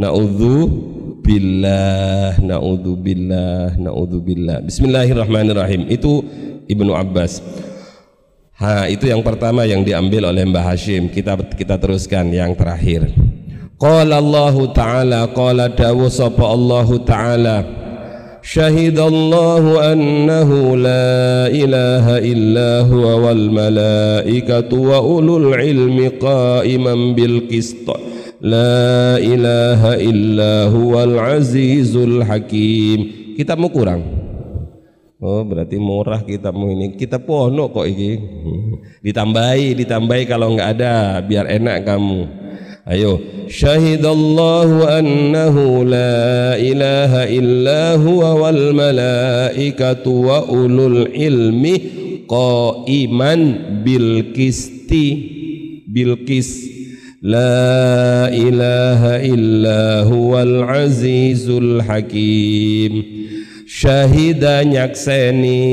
[0.00, 0.64] Na'udhu
[1.20, 5.92] billah Na'udhu billah Na'udhu billah Bismillahirrahmanirrahim.
[5.92, 6.24] Itu
[6.72, 7.44] Ibnu Abbas
[8.57, 11.13] Ha, itu yang pertama yang diambil oleh Mbah Hashim.
[11.13, 13.13] Kita kita teruskan yang terakhir.
[13.77, 17.57] Qala Allah Ta'ala qala dawu sapa Allah Ta'ala
[18.47, 27.87] شهد الله أنه لا إله إلا هو والملائكة وأولو العلم قائما بالقسط
[28.41, 32.99] لا إله إلا هو العزيز الحكيم
[33.35, 34.01] kitabmu kurang
[35.22, 36.98] Oh berarti murah kitabmu ini.
[36.98, 38.18] Kita pono kok ini
[39.06, 42.26] ditambahi ditambahi kalau nggak ada biar enak kamu.
[42.82, 43.22] Ayo.
[43.46, 51.74] Syahidallahu annahu la ilaha illa huwa wal malaikatu wa ulul ilmi
[52.26, 53.40] qaiman
[53.86, 55.06] bil kisti
[55.86, 56.66] bil kis
[57.22, 63.21] la ilaha illa huwal azizul hakim
[63.72, 65.64] syahida nyakseni.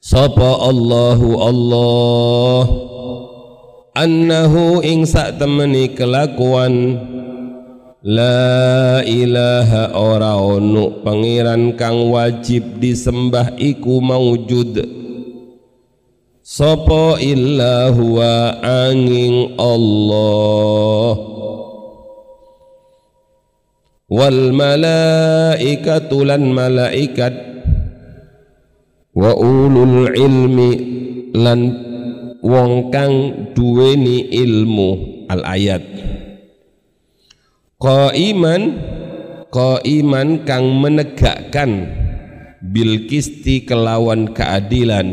[0.00, 2.62] Sapa Allahu Allah.
[3.92, 6.96] Annahu ing sak temeni kelakuan.
[8.00, 14.80] La ilaha ora ono pangeran kang wajib disembah iku maujud
[16.40, 21.39] Sopo illa huwa angin Allah
[24.10, 27.30] Wal malaikatu lan malaikat.
[29.14, 30.70] Wa ulul ilmi
[31.38, 31.60] lan
[32.42, 33.14] wong kang
[33.54, 34.90] duweni ilmu.
[35.30, 35.86] Al ayat.
[37.78, 38.62] Qaiman
[39.54, 41.70] qaiman kang menegakkan
[42.58, 45.06] bil kisti kelawan keadilan.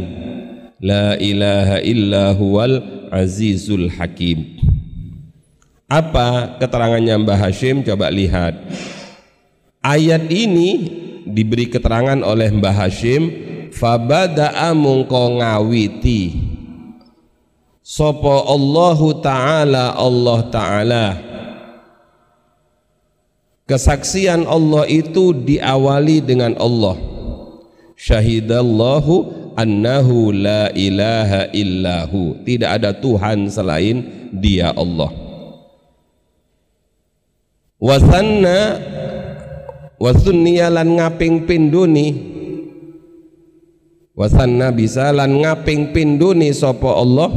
[0.81, 2.81] La ilaha illa huwal
[3.13, 4.66] azizul hakim
[5.87, 7.81] apa keterangannya Mbah Hashim?
[7.81, 8.59] Coba lihat.
[9.79, 10.69] Ayat ini
[11.23, 13.31] diberi keterangan oleh Mbah Hashim
[13.71, 16.43] fabada'a mungko ngawiti.
[17.79, 21.07] Sopo Allahu Ta'ala Allah Ta'ala.
[23.63, 26.99] Kesaksian Allah itu diawali dengan Allah.
[27.95, 32.43] Syahidallahu annahu la ilaha illahu.
[32.43, 34.03] Tidak ada Tuhan selain
[34.35, 35.26] dia Allah
[37.77, 38.81] Wasanna
[39.97, 42.13] Wasunniya lan ngaping pinduni.
[44.13, 47.33] Wasanna bisa lan ngaping pinduni sopo Allah?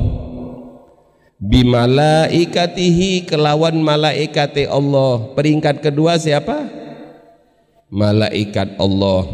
[1.40, 5.32] Bimalaikatihi kelawan malaikati Allah.
[5.32, 6.68] Peringkat kedua siapa?
[7.88, 9.24] Malaikat Allah.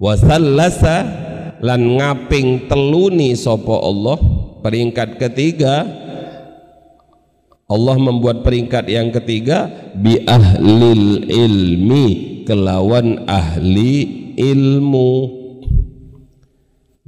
[0.00, 0.96] Wasallasa
[1.60, 4.16] lan ngaping teluni sopo Allah?
[4.64, 5.84] Peringkat ketiga
[7.72, 12.06] Allah membuat peringkat yang ketiga bi ahlil ilmi
[12.44, 15.40] kelawan ahli ilmu.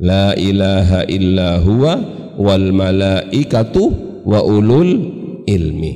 [0.01, 2.01] La ilaha illa huwa
[2.41, 3.93] wal malaikatu
[4.25, 4.91] wa ulul
[5.45, 5.93] ilmi.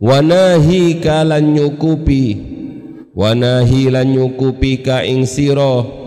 [0.00, 2.50] Wanahi kalan nyukupi
[3.14, 5.99] wanahi lan nyukupi ka ing sira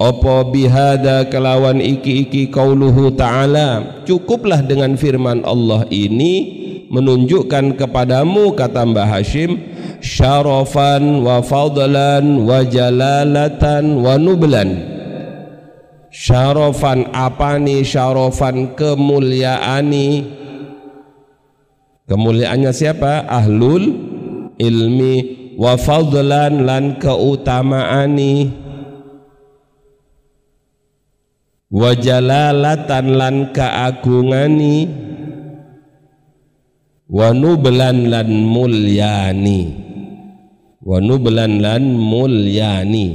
[0.00, 4.00] apa bihada kelawan iki-iki qauluhu ta'ala?
[4.08, 6.56] Cukuplah dengan firman Allah ini
[6.88, 9.60] menunjukkan kepadamu kata Mbah Hashim
[10.00, 14.88] syarafan wa fadlan wa jalalatan wa nublan.
[16.08, 20.08] Syarofan apani syarofan kemuliaani.
[22.08, 23.28] Kemuliaannya siapa?
[23.28, 23.84] Ahlul
[24.56, 25.38] ilmi.
[25.60, 28.59] Wa fadlan lan keutamaani
[31.70, 34.76] wa jalalatan lan keagungani.
[37.10, 39.60] Wa nublan lan mulyani.
[40.84, 43.08] Wa nublan lan mulyani.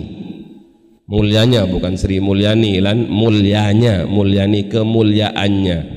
[1.06, 5.96] Mulianya bukan Sri Mulyani lan mulianya mulyani kemuliaannya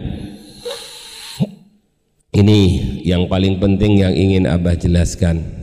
[2.39, 2.61] ini
[3.03, 5.58] yang paling penting yang ingin Abah jelaskan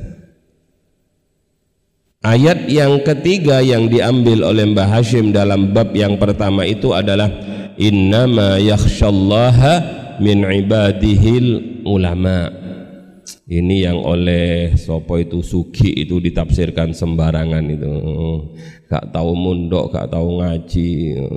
[2.26, 7.30] ayat yang ketiga yang diambil oleh Mbah Hashim dalam bab yang pertama itu adalah
[7.78, 9.74] innama yakhshallaha
[10.18, 12.50] min ibadihil ulama.
[13.46, 15.46] Ini yang oleh sopo itu?
[15.46, 17.94] Sugi itu ditafsirkan sembarangan itu.
[18.90, 20.90] Gak tahu mundok gak tahu ngaji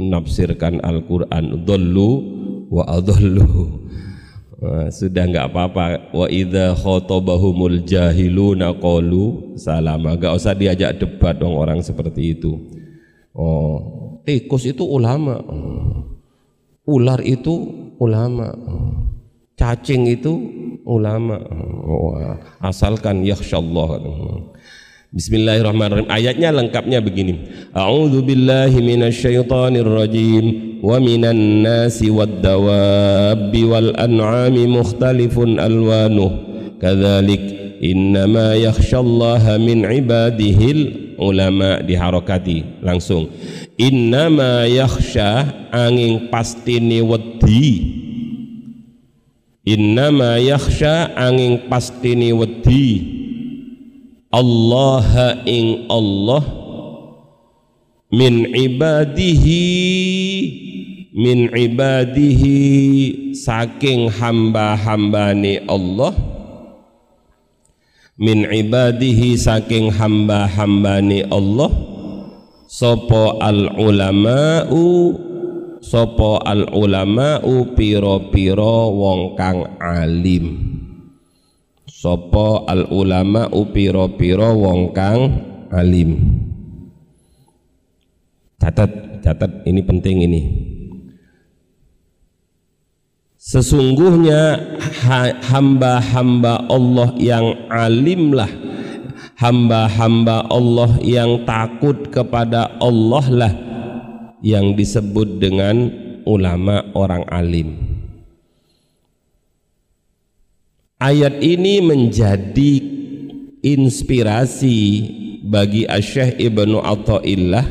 [0.08, 1.68] nafsirkan Al-Quran.
[1.68, 2.12] Dolu
[2.72, 3.84] wa adallu
[4.90, 6.10] sudah nggak apa-apa.
[6.10, 12.58] Wa idza khatabahumul jahiluna qalu salama gak usah diajak debat dong orang seperti itu.
[13.32, 13.98] Oh
[14.28, 15.40] tikus itu ulama.
[16.84, 18.52] Ular itu ulama.
[19.56, 20.32] Cacing itu
[20.84, 21.40] ulama.
[21.82, 22.14] Oh,
[22.62, 24.04] asalkan yakhsyallah
[25.08, 26.12] Bismillahirrahmanirrahim.
[26.12, 27.48] Ayatnya lengkapnya begini.
[27.72, 36.30] A'udzu billahi minasyaitonir rajim nasi wad dawabi wal an'ami mukhtalifun alwanuh
[36.78, 42.82] kadzalik innama yakhsyallaha min ibadihil ulama diharokati.
[42.82, 43.30] Langsung.
[43.78, 47.66] innama yakhsha angin pastine wedi.
[49.66, 53.18] innama yakhsha angin pastini wedi.
[54.28, 56.44] Allah ing Allah
[58.12, 59.64] min ibadihi
[61.18, 66.14] min ibadihi saking hamba-hambane Allah.
[68.14, 71.70] Min ibadihi saking hamba-hambane Allah.
[72.70, 74.86] Sapa al ulama'u
[75.78, 80.46] Sopo al ulama u piro piro wong kang alim.
[81.88, 85.20] Sopo al ulama u piro piro wong kang
[85.72, 86.18] alim.
[88.60, 90.40] Catat catat ini penting ini
[93.48, 94.76] sesungguhnya
[95.48, 98.52] hamba-hamba Allah yang alimlah
[99.40, 103.54] hamba-hamba Allah yang takut kepada Allah lah
[104.44, 105.88] yang disebut dengan
[106.28, 107.68] ulama orang alim.
[110.98, 112.72] Ayat ini menjadi
[113.62, 114.78] inspirasi
[115.46, 117.64] bagi Asy'ah Ibnu Athaillah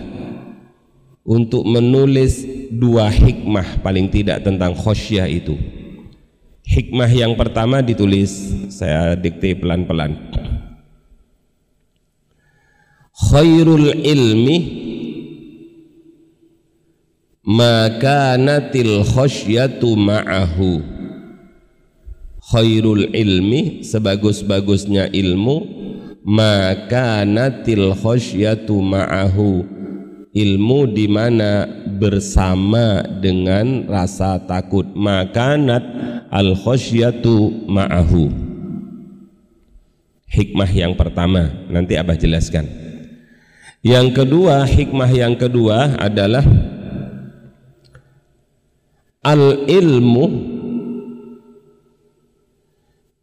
[1.27, 5.55] untuk menulis dua hikmah paling tidak tentang khosyah itu.
[6.67, 10.19] Hikmah yang pertama ditulis saya dikte pelan-pelan.
[13.17, 14.57] Khairul ilmi
[17.47, 20.83] maka natil khosyatu ma'ahu
[22.51, 25.57] khairul ilmi sebagus-bagusnya ilmu
[26.27, 29.63] maka natil khosyatu ma'ahu
[30.35, 31.63] ilmu di mana
[31.97, 34.85] bersama dengan rasa takut.
[34.93, 35.83] Maka nat
[36.29, 38.29] al khosyatu ma'ahu.
[40.29, 41.49] Hikmah yang pertama.
[41.67, 42.69] Nanti abah jelaskan.
[43.81, 46.43] Yang kedua hikmah yang kedua adalah
[49.27, 50.25] al ilmu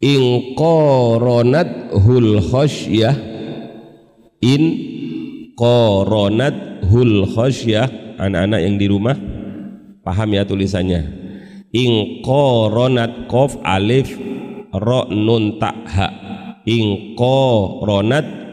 [0.05, 0.21] in
[0.53, 3.15] qaranat hul khasyah
[4.45, 4.63] in
[5.57, 9.17] qaranat hul khasyah anak-anak yang di rumah
[10.05, 11.01] paham ya tulisannya.
[11.75, 14.13] In qaranat qaf alif
[14.71, 16.07] ra nun ta ha.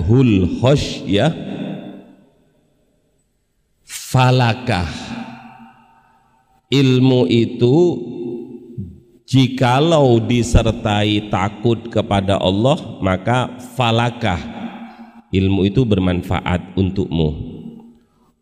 [0.02, 1.32] Hul khasyah
[3.86, 4.90] falakah.
[6.72, 7.76] Ilmu itu
[9.28, 14.40] jikalau disertai takut kepada Allah maka falakah.
[15.32, 17.51] Ilmu itu bermanfaat untukmu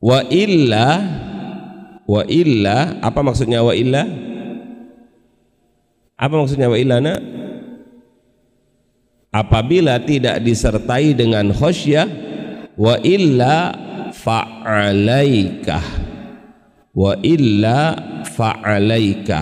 [0.00, 0.88] wa illa
[2.08, 4.02] wa illa apa maksudnya wa illa?
[6.20, 7.20] Apa maksudnya wa illa nak?
[9.30, 12.08] Apabila tidak disertai dengan khosyah
[12.74, 13.72] wa illa
[14.10, 15.84] fa'alaikah
[16.92, 17.78] wa illa
[18.26, 19.40] fa'alaika.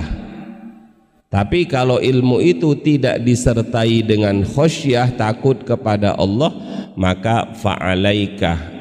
[1.28, 6.52] Tapi kalau ilmu itu tidak disertai dengan khosyah takut kepada Allah
[6.94, 8.77] maka fa'alaika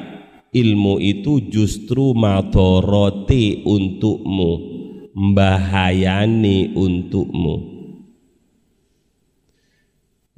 [0.58, 4.52] ilmu itu justru madoroti untukmu
[5.14, 7.54] membahayani untukmu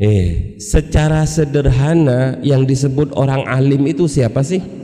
[0.01, 4.81] eh secara sederhana yang disebut orang alim itu siapa sih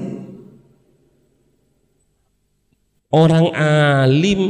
[3.16, 4.42] Orang alim,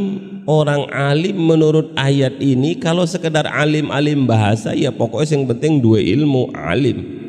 [0.48, 6.50] orang alim menurut ayat ini kalau sekedar alim-alim bahasa ya pokoknya yang penting dua ilmu
[6.50, 7.25] alim.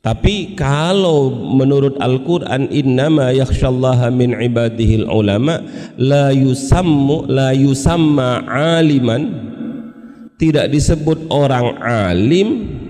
[0.00, 5.60] Tapi kalau menurut Al-Qur'an innama yakhsyallaha min ibadihil ulama
[6.00, 9.28] la yusammu la yusamma aliman
[10.40, 12.80] tidak disebut orang alim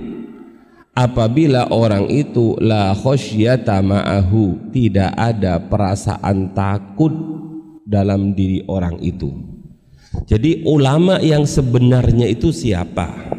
[0.95, 7.11] apabila orang itu la khosyata ma'ahu tidak ada perasaan takut
[7.83, 9.35] dalam diri orang itu.
[10.31, 13.35] Jadi ulama yang sebenarnya itu siapa?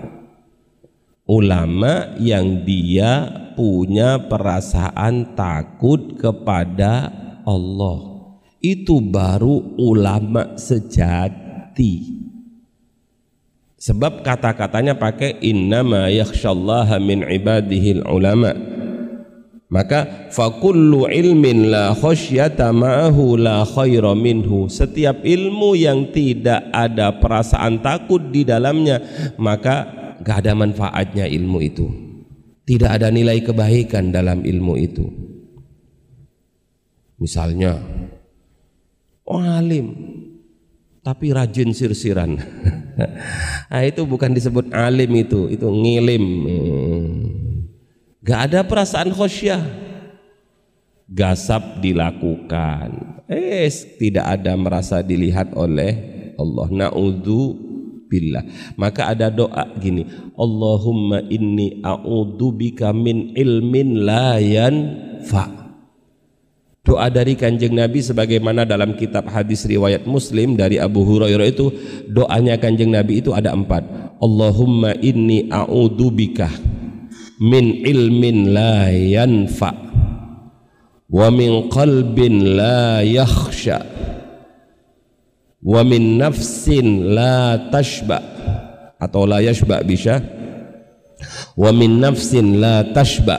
[1.23, 3.31] Ulama yang dia
[3.61, 7.13] punya perasaan takut kepada
[7.45, 8.25] Allah.
[8.57, 12.25] Itu baru ulama sejati.
[13.77, 18.57] Sebab kata-katanya pakai innama yakhshallaha min ibadihil ulama.
[19.69, 24.73] Maka fakullu ilmin la khasyata ma'ahu la khaira minhu.
[24.73, 29.01] Setiap ilmu yang tidak ada perasaan takut di dalamnya
[29.37, 29.85] maka
[30.21, 32.10] gak ada manfaatnya ilmu itu
[32.65, 35.05] tidak ada nilai kebaikan dalam ilmu itu.
[37.21, 37.77] Misalnya
[39.25, 39.93] oh, alim
[41.01, 42.37] tapi rajin sirsiran.
[43.69, 46.25] Nah, itu bukan disebut alim itu itu ngilim.
[48.21, 49.61] Gak ada perasaan khosyah
[51.11, 53.21] gasap dilakukan.
[53.27, 53.67] Eh
[53.99, 55.91] tidak ada merasa dilihat oleh
[56.39, 56.67] Allah.
[56.71, 57.70] Na'udzu
[58.11, 58.43] billah
[58.75, 60.03] maka ada doa gini
[60.35, 65.61] Allahumma inni a'udzu bika min ilmin la yanfa'
[66.81, 71.69] Doa dari kanjeng Nabi sebagaimana dalam kitab hadis riwayat Muslim dari Abu Hurairah itu
[72.09, 73.85] doanya kanjeng Nabi itu ada empat.
[74.17, 76.49] Allahumma inni bika
[77.41, 79.73] min ilmin la yanfa
[81.09, 83.81] wa min qalbin la yakhsha
[85.61, 88.17] wa min nafsin la tashba
[88.97, 90.21] atau la yashba bisa.
[91.57, 93.37] Wa min nafsin la tashba.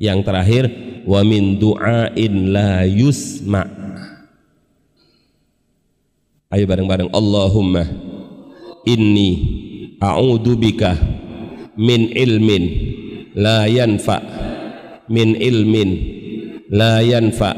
[0.00, 0.64] Yang terakhir
[1.04, 3.66] wa min du'ain la yusma.
[6.50, 7.86] Ayo bareng-bareng Allahumma
[8.82, 9.30] inni
[10.02, 10.98] a'udhu bika
[11.78, 12.64] min ilmin
[13.38, 14.18] la yanfa
[15.06, 15.90] min ilmin
[16.74, 17.54] la yanfa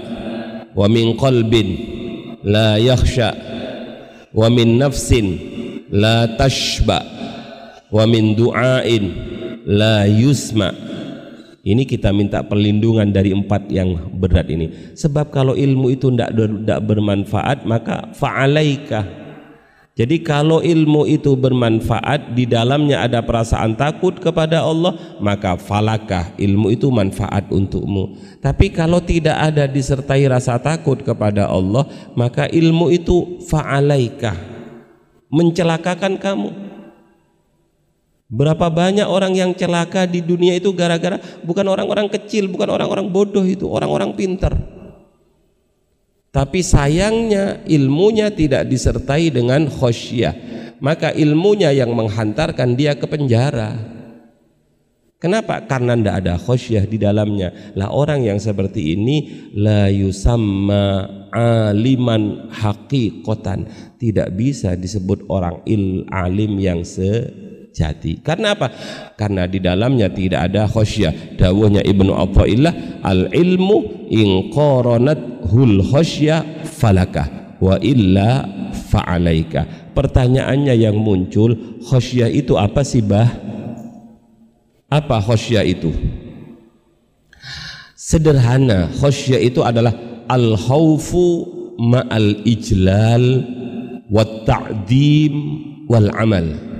[0.76, 1.68] wa min qalbin
[2.42, 3.34] la yakhsha
[4.34, 5.38] wa min nafsin
[5.90, 7.02] la tashba
[7.92, 9.04] wa min du'ain
[9.66, 10.92] la yusma'
[11.62, 14.98] Ini kita minta perlindungan dari empat yang berat ini.
[14.98, 19.21] Sebab kalau ilmu itu tidak bermanfaat maka fa'alaika.
[19.92, 26.72] Jadi kalau ilmu itu bermanfaat di dalamnya ada perasaan takut kepada Allah maka falakah ilmu
[26.72, 28.16] itu manfaat untukmu.
[28.40, 31.84] Tapi kalau tidak ada disertai rasa takut kepada Allah
[32.16, 34.32] maka ilmu itu fa'alaika
[35.28, 36.50] mencelakakan kamu.
[38.32, 43.44] Berapa banyak orang yang celaka di dunia itu gara-gara bukan orang-orang kecil, bukan orang-orang bodoh
[43.44, 44.56] itu, orang-orang pintar.
[46.32, 50.32] Tapi sayangnya ilmunya tidak disertai dengan khosyah.
[50.80, 53.76] Maka ilmunya yang menghantarkan dia ke penjara.
[55.20, 55.62] Kenapa?
[55.68, 57.76] Karena tidak ada khosyah di dalamnya.
[57.78, 59.16] Lah orang yang seperti ini
[59.54, 63.68] la yusamma aliman haqiqatan.
[64.00, 67.28] Tidak bisa disebut orang il alim yang se
[67.72, 68.20] jati.
[68.20, 68.70] Karena apa?
[69.16, 71.34] Karena di dalamnya tidak ada khosyah.
[71.40, 78.44] Dawuhnya Ibnu Athaillah, al ilmu in qaranat hul khosyah falakah wa illa
[78.92, 79.92] fa'alaika.
[79.96, 83.28] Pertanyaannya yang muncul, khosyah itu apa sih, Bah?
[84.92, 85.90] Apa khosyah itu?
[87.96, 89.96] Sederhana, khosyah itu adalah
[90.28, 91.48] al khaufu
[91.80, 93.24] ma'al ijlal
[94.12, 95.32] wa ta'dim
[95.88, 96.71] wal amal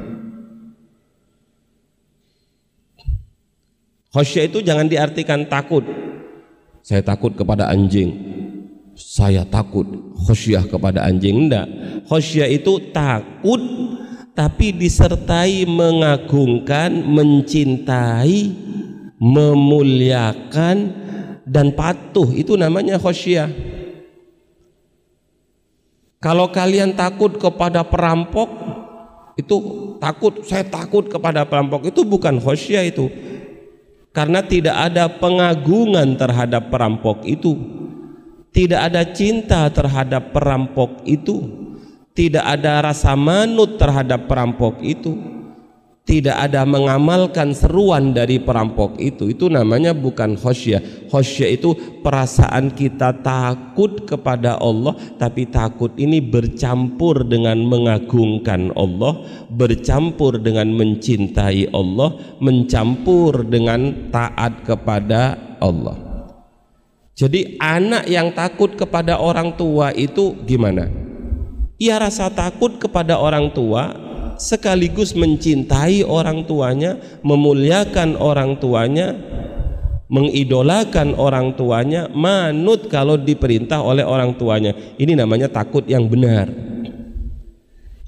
[4.13, 5.81] Khosyah itu jangan diartikan takut.
[6.85, 8.13] Saya takut kepada anjing.
[8.93, 9.89] Saya takut
[10.29, 11.49] khosyah kepada anjing.
[11.49, 11.65] Enggak.
[12.05, 13.63] Khosyah itu takut
[14.37, 18.53] tapi disertai mengagungkan, mencintai,
[19.17, 20.77] memuliakan
[21.49, 22.37] dan patuh.
[22.37, 23.49] Itu namanya khosyah.
[26.21, 28.53] Kalau kalian takut kepada perampok,
[29.41, 29.57] itu
[29.97, 31.89] takut, saya takut kepada perampok.
[31.89, 33.09] Itu bukan khosyah itu
[34.13, 37.57] karena tidak ada pengagungan terhadap perampok itu.
[38.53, 41.41] Tidak ada cinta terhadap perampok itu.
[42.13, 45.32] Tidak ada rasa manut terhadap perampok itu
[46.03, 49.31] tidak ada mengamalkan seruan dari perampok itu.
[49.31, 57.23] Itu namanya bukan khosyah khosyah itu perasaan kita takut kepada Allah tapi takut ini bercampur
[57.23, 65.95] dengan mengagungkan Allah bercampur dengan mencintai Allah mencampur dengan taat kepada Allah.
[67.15, 70.91] Jadi anak yang takut kepada orang tua itu gimana?
[71.79, 74.02] Ia rasa takut kepada orang tua
[74.43, 79.15] sekaligus mencintai orang tuanya, memuliakan orang tuanya,
[80.11, 84.75] mengidolakan orang tuanya, manut kalau diperintah oleh orang tuanya.
[84.99, 86.51] Ini namanya takut yang benar.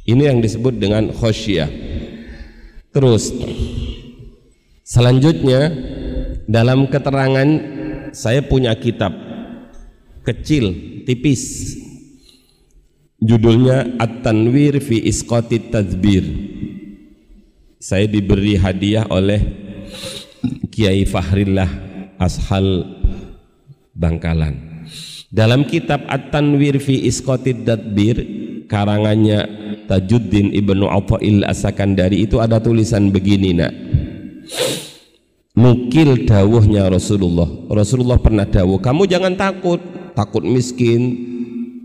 [0.04, 1.70] Ini yang disebut dengan khosyah.
[2.90, 3.30] Terus
[4.84, 5.72] Selanjutnya
[6.44, 7.48] dalam keterangan
[8.12, 9.16] saya punya kitab
[10.28, 10.76] kecil,
[11.08, 11.72] tipis.
[13.24, 16.24] Judulnya At-Tanwir fi Isqati Tadbir.
[17.80, 19.40] Saya diberi hadiah oleh
[20.68, 21.68] Kiai Fahrillah
[22.20, 22.84] Ashal
[23.96, 24.84] Bangkalan.
[25.32, 28.20] Dalam kitab At-Tanwir fi Isqati Tadbir
[28.68, 29.48] karangannya
[29.88, 33.72] Tajuddin Ibnu Athail Asakandari itu ada tulisan begini nak
[35.54, 39.78] nukil dawuhnya Rasulullah Rasulullah pernah dawuh kamu jangan takut
[40.16, 41.33] takut miskin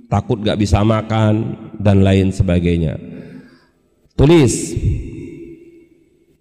[0.09, 2.97] takut gak bisa makan dan lain sebagainya.
[4.17, 4.75] Tulis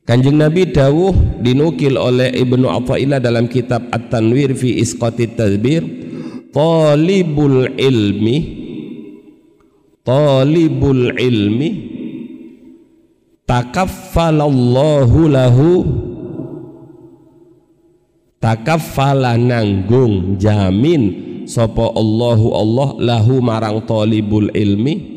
[0.08, 1.12] Kanjeng Nabi dawuh
[1.44, 5.84] dinukil oleh Ibnu Athaillah dalam kitab At-Tanwir fi Isqati Tadbir
[6.48, 8.36] talibul ilmi
[10.00, 11.70] talibul ilmi
[13.44, 15.70] takaffalallahu lahu
[18.40, 25.16] takaffala nanggung jamin sapa Allahu Allah lahu marang talibul ilmi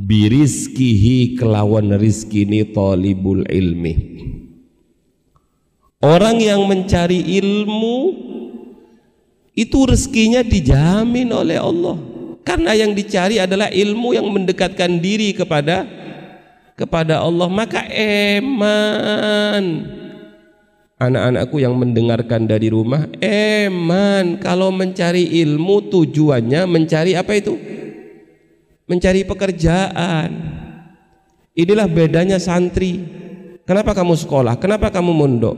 [0.00, 4.16] birizkihi kelawan rizkini talibul ilmi.
[6.00, 8.14] Orang yang mencari ilmu
[9.52, 11.98] itu rezekinya dijamin oleh Allah.
[12.46, 15.84] Karena yang dicari adalah ilmu yang mendekatkan diri kepada
[16.78, 17.50] kepada Allah.
[17.50, 19.97] Maka eman
[20.98, 27.54] anak-anakku yang mendengarkan dari rumah eman kalau mencari ilmu tujuannya mencari apa itu?
[28.90, 30.30] Mencari pekerjaan.
[31.54, 33.02] Inilah bedanya santri.
[33.62, 34.58] Kenapa kamu sekolah?
[34.58, 35.56] Kenapa kamu mondok?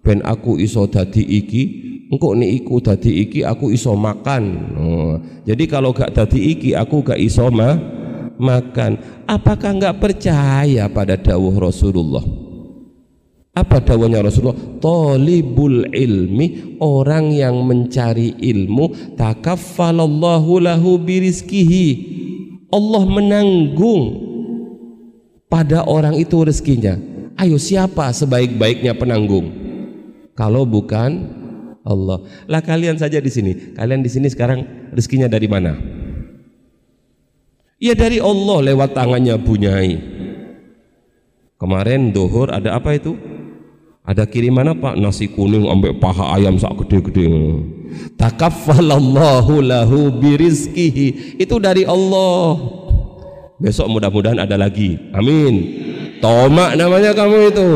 [0.00, 1.62] Ben aku iso dadi iki
[2.10, 4.42] engkau ni iku dadi iki aku iso makan.
[4.74, 5.14] Oh.
[5.44, 7.78] jadi kalau gak dadi iki aku gak iso ma
[8.40, 8.98] makan.
[9.30, 12.39] Apakah gak percaya pada dawuh Rasulullah
[13.50, 14.78] apa dawanya Rasulullah?
[14.78, 21.86] Talibul ilmi, orang yang mencari ilmu, takaffalallahu lahu birizkihi.
[22.70, 24.02] Allah menanggung
[25.50, 26.94] pada orang itu rezekinya.
[27.34, 29.50] Ayo siapa sebaik-baiknya penanggung?
[30.38, 31.26] Kalau bukan
[31.82, 32.22] Allah.
[32.46, 33.74] Lah kalian saja di sini.
[33.74, 34.62] Kalian di sini sekarang
[34.94, 35.74] rezekinya dari mana?
[37.82, 39.92] Ya dari Allah lewat tangannya bunyai.
[41.58, 43.39] Kemarin dohor ada apa itu?
[44.10, 44.98] Ada kiriman apa?
[44.98, 47.30] Nasi kuning ambek paha ayam sak gede-gede.
[48.18, 51.38] Takaffalallahu lahu birizkihi.
[51.38, 52.58] Itu dari Allah.
[53.62, 54.98] Besok mudah-mudahan ada lagi.
[55.14, 55.86] Amin.
[56.18, 57.70] Tomak namanya kamu itu.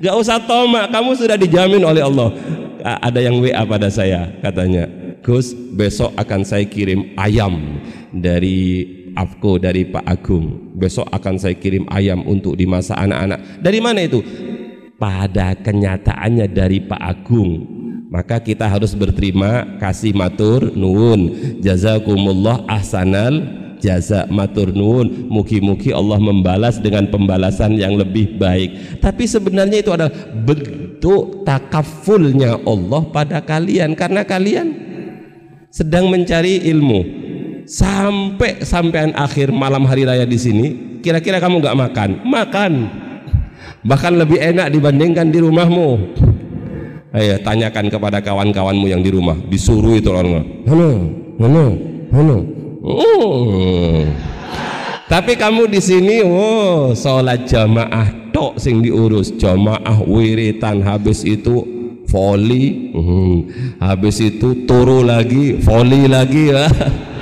[0.04, 2.32] Gak usah tomak, kamu sudah dijamin oleh Allah.
[2.80, 4.88] Ada yang WA pada saya katanya,
[5.20, 7.82] Gus besok akan saya kirim ayam
[8.16, 8.84] dari
[9.16, 10.76] Afko dari Pak Agung.
[10.76, 13.64] Besok akan saya kirim ayam untuk dimasak anak-anak.
[13.64, 14.20] Dari mana itu?
[15.00, 17.50] Pada kenyataannya dari Pak Agung.
[18.12, 21.32] Maka kita harus berterima kasih matur nuwun.
[21.64, 23.42] Jazakumullah ahsanal
[23.80, 25.26] jaza matur nuwun.
[25.32, 29.00] Mugi-mugi Allah membalas dengan pembalasan yang lebih baik.
[29.02, 30.12] Tapi sebenarnya itu adalah
[30.44, 33.96] bentuk takafulnya Allah pada kalian.
[33.98, 34.70] Karena kalian
[35.72, 37.25] sedang mencari ilmu
[37.66, 40.66] sampai sampean akhir malam hari raya di sini
[41.02, 42.10] kira-kira kamu nggak makan?
[42.26, 42.72] Makan.
[43.86, 45.88] Bahkan lebih enak dibandingkan di rumahmu.
[47.14, 49.38] Ayo tanyakan kepada kawan-kawanmu yang di rumah.
[49.38, 50.90] Disuruh itu orang halo
[51.38, 51.66] halo
[52.10, 52.38] halo.
[52.86, 54.06] Oh.
[55.10, 59.34] tapi kamu di sini oh sholat jamaah tok sing diurus.
[59.38, 60.82] Jamaah wiritan.
[60.82, 61.62] Habis itu
[62.06, 62.94] voli.
[62.94, 63.50] Hmm.
[63.82, 66.50] habis itu turu lagi voli lagi.
[66.50, 66.66] ya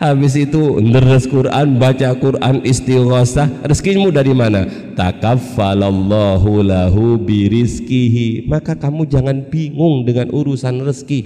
[0.00, 3.68] habis itu deres Quran baca Quran istighosah.
[3.68, 4.64] Rezekimu dari mana?
[4.96, 8.48] Takaffalallahu lahu birizkihi.
[8.48, 11.20] Maka kamu jangan bingung dengan urusan rezeki.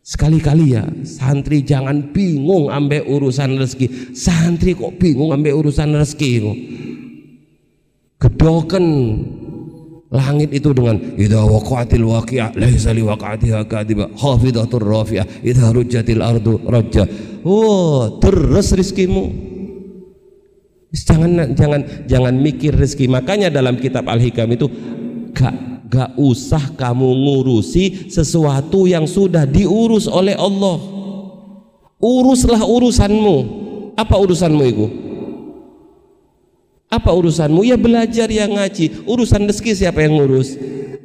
[0.00, 4.16] Sekali-kali ya santri jangan bingung ambil urusan rezeki.
[4.16, 6.32] Santri kok bingung ambil urusan rezeki
[8.20, 8.86] gedoken
[10.10, 16.58] Langit itu dengan idza waqa'atil waqi'ah laisa li waqa'atiha kadiba khafidatur rafi'ah idza rujjatil ardu
[16.66, 17.06] rajja.
[17.44, 19.32] Oh, terus rizkimu.
[20.90, 21.80] Jangan jangan
[22.10, 23.06] jangan mikir rezeki.
[23.06, 24.66] Makanya dalam kitab Al-Hikam itu
[25.30, 25.54] gak
[25.90, 30.78] gak usah kamu ngurusi sesuatu yang sudah diurus oleh Allah.
[32.00, 33.36] Uruslah urusanmu.
[33.94, 34.86] Apa urusanmu itu?
[36.90, 37.62] Apa urusanmu?
[37.62, 39.06] Ya belajar yang ngaji.
[39.06, 40.58] Urusan rezeki siapa yang ngurus?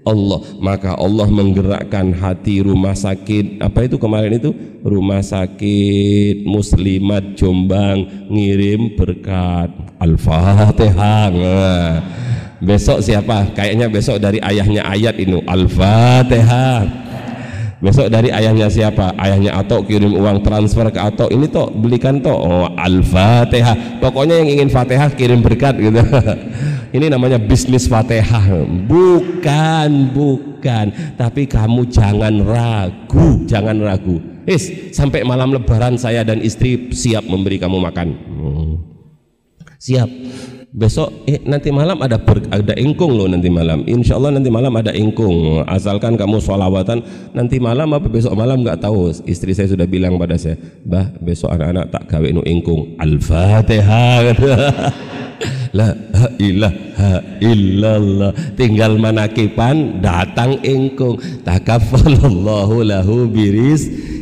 [0.06, 0.39] Allah.
[0.62, 3.60] Maka Allah menggerakkan hati rumah sakit.
[3.60, 4.53] Apa itu kemarin itu?
[4.86, 9.74] Rumah sakit muslimat Jombang ngirim berkat.
[9.97, 11.34] Al-Fatihah.
[11.34, 11.93] Nah,
[12.62, 13.51] besok siapa?
[13.58, 17.06] Kayaknya besok dari ayahnya ayat ini Al-Fatihah
[17.84, 19.15] besok dari ayahnya siapa?
[19.15, 23.99] Ayahnya atau kirim uang transfer ke atau ini toh belikan toh oh al-fatihah.
[24.03, 25.99] Pokoknya yang ingin fatihah kirim berkat gitu.
[26.95, 28.63] Ini namanya bisnis fatihah.
[28.88, 30.86] Bukan bukan.
[31.19, 34.19] Tapi kamu jangan ragu jangan ragu.
[34.45, 38.07] Is, sampai malam lebaran saya dan istri siap memberi kamu makan.
[38.13, 38.73] Hmm.
[39.76, 40.07] siap
[40.76, 43.88] besok eh nanti malam ada ber, ada ingkung loh nanti malam.
[43.88, 45.63] Insya Allah nanti malam ada ingkung.
[45.63, 46.99] Asalkan kamu sholawatan
[47.32, 49.15] nanti malam apa besok malam nggak tahu.
[49.23, 52.99] Istri saya sudah bilang pada saya bah besok anak-anak tak gawe nu ingkung.
[52.99, 54.36] Al-fatihah.
[55.76, 55.91] La
[56.39, 58.32] ilaha illallah.
[58.55, 61.19] Tinggal manakipan datang ingkung.
[61.43, 64.15] Takaffalallahu lahu biris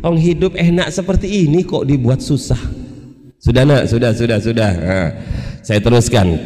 [0.00, 2.87] Orang hidup enak seperti ini kok dibuat susah
[3.38, 5.10] sudah nak sudah sudah sudah nah.
[5.62, 6.38] Saya teruskan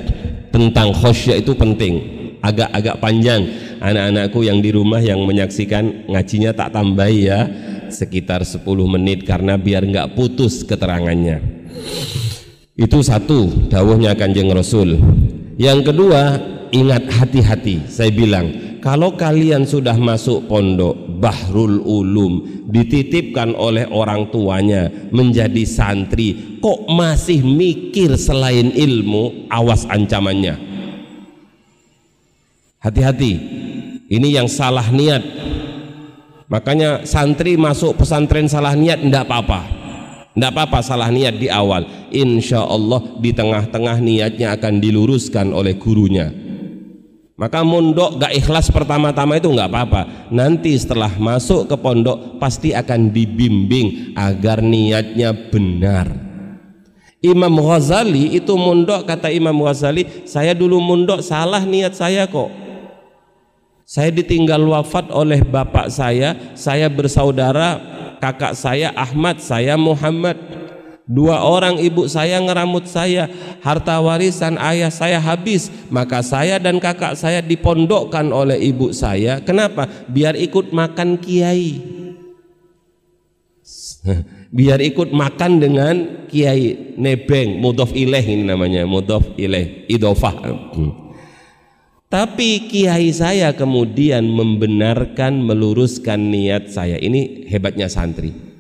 [0.53, 1.95] tentang khosyah itu penting.
[2.43, 3.43] Agak-agak panjang.
[3.79, 7.47] Anak-anakku yang di rumah yang menyaksikan ngajinya tak tambah ya
[7.93, 11.39] sekitar 10 menit karena biar nggak putus keterangannya.
[12.73, 14.97] Itu satu dawuhnya Kanjeng Rasul.
[15.61, 16.41] Yang kedua,
[16.73, 17.85] ingat hati-hati.
[17.87, 26.59] Saya bilang, kalau kalian sudah masuk pondok Bahrul Ulum dititipkan oleh orang tuanya menjadi santri
[26.59, 30.59] kok masih mikir selain ilmu awas ancamannya?
[32.83, 33.33] Hati-hati
[34.11, 35.23] ini yang salah niat.
[36.51, 39.63] Makanya santri masuk pesantren salah niat tidak apa-apa.
[40.35, 41.87] Tidak apa-apa salah niat di awal.
[42.11, 46.42] Insya Allah di tengah-tengah niatnya akan diluruskan oleh gurunya
[47.33, 50.03] maka mondok gak ikhlas pertama-tama itu nggak apa-apa.
[50.29, 56.13] Nanti setelah masuk ke pondok pasti akan dibimbing agar niatnya benar.
[57.23, 62.51] Imam Ghazali itu mondok kata Imam Ghazali, saya dulu mondok salah niat saya kok.
[63.87, 67.79] Saya ditinggal wafat oleh bapak saya, saya bersaudara
[68.19, 70.62] kakak saya Ahmad, saya Muhammad
[71.13, 73.29] dua orang ibu saya ngeramut saya
[73.61, 79.45] harta warisan ayah saya habis maka saya dan kakak saya dipondokkan oleh ibu saya.
[79.45, 79.85] Kenapa?
[80.09, 81.85] Biar ikut makan kiai.
[84.57, 85.95] Biar ikut makan dengan
[86.29, 90.53] kiai nebeng mudof ileh ini namanya mudof ileh idofah.
[92.13, 97.01] Tapi kiai saya kemudian membenarkan meluruskan niat saya.
[97.01, 98.52] Ini hebatnya santri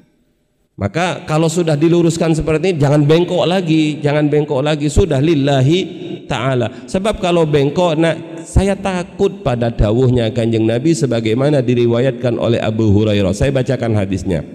[0.73, 4.89] maka kalau sudah diluruskan seperti ini jangan bengkok lagi, jangan bengkok lagi.
[4.89, 5.79] Sudah lillahi
[6.25, 6.89] taala.
[6.89, 13.37] Sebab kalau bengkok nah saya takut pada dawuhnya Kanjeng Nabi sebagaimana diriwayatkan oleh Abu Hurairah.
[13.37, 14.49] Saya bacakan hadisnya.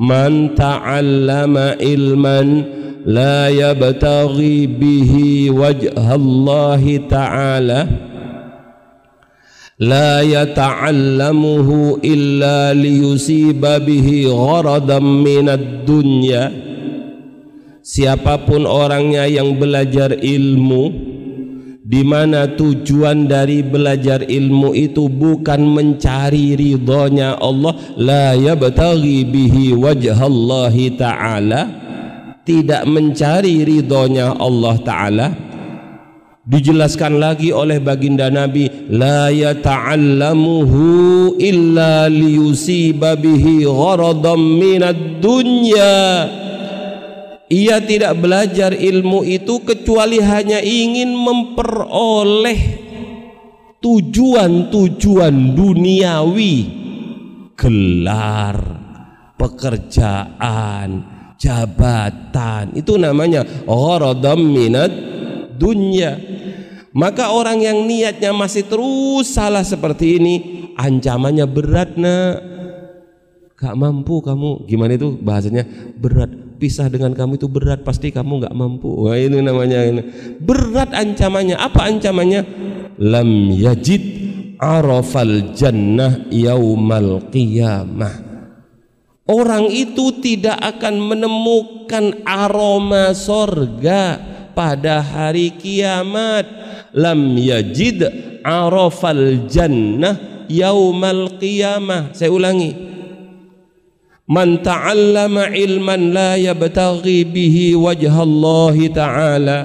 [0.00, 2.48] Man ta'allama ilman
[3.04, 8.09] la yabtaghi bihi wajhallahi ta'ala
[9.80, 11.68] لا يتعلمه
[12.04, 16.68] إلا ليصيب به غرضا من الدنيا.
[17.80, 20.84] Siapa pun orangnya yang belajar ilmu
[21.80, 30.94] di mana tujuan dari belajar ilmu itu bukan mencari ridhonya Allah la yabtaghi bihi wajhallahi
[30.94, 31.62] ta'ala
[32.46, 35.49] tidak mencari ridhonya Allah ta'ala
[36.50, 46.26] dijelaskan lagi oleh baginda Nabi la yata'allamuhu illa liyusiba bihi gharadan minad dunya.
[47.50, 52.60] Ia tidak belajar ilmu itu kecuali hanya ingin memperoleh
[53.78, 56.56] tujuan-tujuan duniawi.
[57.54, 58.58] Gelar
[59.34, 61.02] pekerjaan
[61.38, 64.92] jabatan itu namanya gharadan minad
[65.58, 66.39] dunya
[66.90, 70.34] maka orang yang niatnya masih terus salah seperti ini
[70.74, 72.34] ancamannya berat nak.
[73.60, 74.64] Gak mampu kamu.
[74.64, 75.68] Gimana itu bahasanya?
[76.00, 76.32] Berat.
[76.60, 78.88] Pisah dengan kamu itu berat pasti kamu gak mampu.
[79.06, 80.02] Wah ini namanya ini.
[80.40, 81.56] berat ancamannya.
[81.60, 82.40] Apa ancamannya?
[83.00, 84.02] Lam yajid
[84.60, 88.28] arafal jannah yaumal qiyamah.
[89.30, 94.18] Orang itu tidak akan menemukan aroma sorga
[94.52, 96.59] pada hari kiamat
[96.94, 98.02] lam yajid
[98.42, 102.14] arafal jannah yaumal qiyamah.
[102.14, 102.72] Saya ulangi.
[104.30, 109.58] Man ta'allama ilman la yabtaghi bihi wajhallahi ta'ala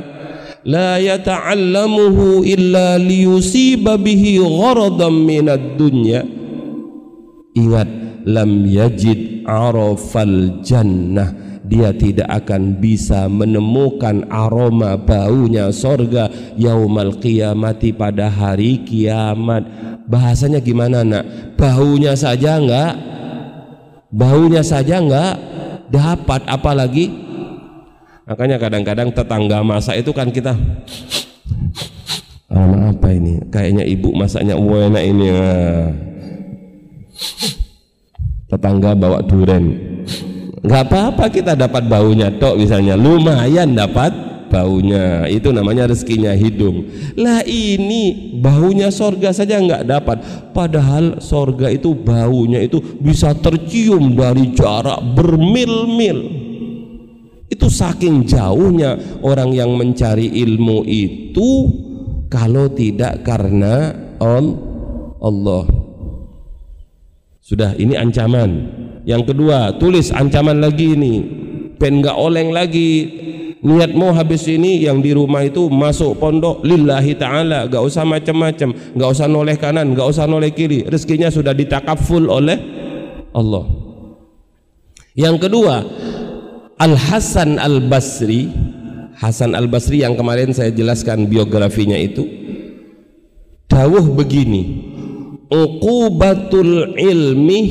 [0.65, 6.26] la yata'allamuhu illa liyusiba bihi gharadan minad dunya.
[7.53, 7.89] Ingat
[8.26, 18.30] lam yajid arafal jannah dia tidak akan bisa menemukan aroma baunya sorga yaumal qiyamati pada
[18.30, 19.66] hari kiamat
[20.05, 21.26] bahasanya gimana nak
[21.57, 22.93] baunya saja enggak
[24.13, 25.34] baunya saja enggak
[25.89, 27.26] dapat apalagi
[28.26, 30.57] Makanya kadang-kadang tetangga masak itu kan kita
[32.49, 33.38] ah, apa ini?
[33.53, 35.28] Kayaknya ibu masaknya enak ini.
[35.30, 35.93] Ah.
[38.49, 39.84] Tetangga bawa duren.
[40.66, 42.97] Enggak apa-apa kita dapat baunya tok misalnya.
[42.97, 44.09] Lumayan dapat
[44.49, 45.30] baunya.
[45.30, 46.89] Itu namanya rezekinya hidung.
[47.22, 50.18] Lah ini baunya sorga saja enggak dapat.
[50.57, 56.45] Padahal sorga itu baunya itu bisa tercium dari jarak bermil-mil
[57.45, 61.49] itu saking jauhnya orang yang mencari ilmu itu
[62.28, 65.66] kalau tidak karena Allah
[67.45, 68.49] sudah ini ancaman
[69.06, 71.14] yang kedua tulis ancaman lagi ini.
[71.78, 73.22] Pen gak oleng lagi.
[73.66, 77.70] Niat mau habis ini yang di rumah itu masuk pondok lillahi ta'ala.
[77.70, 80.86] Gak usah macam-macam gak usah noleh kanan gak usah noleh kiri.
[80.89, 82.58] Rezekinya sudah ditakaful oleh
[83.34, 83.66] Allah.
[85.14, 85.86] Yang kedua
[86.76, 88.51] Al Hasan Al Basri
[89.16, 92.26] Hasan Al Basri yang kemarin saya jelaskan biografinya itu.
[93.66, 94.93] Dawuh begini
[95.49, 97.62] uqubatul ilmi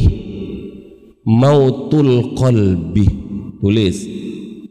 [1.24, 3.06] mautul qalbi.
[3.60, 3.96] Tulis.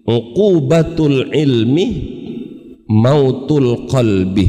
[0.05, 1.87] Uqubatul ilmi
[2.87, 4.47] mautul qalbi.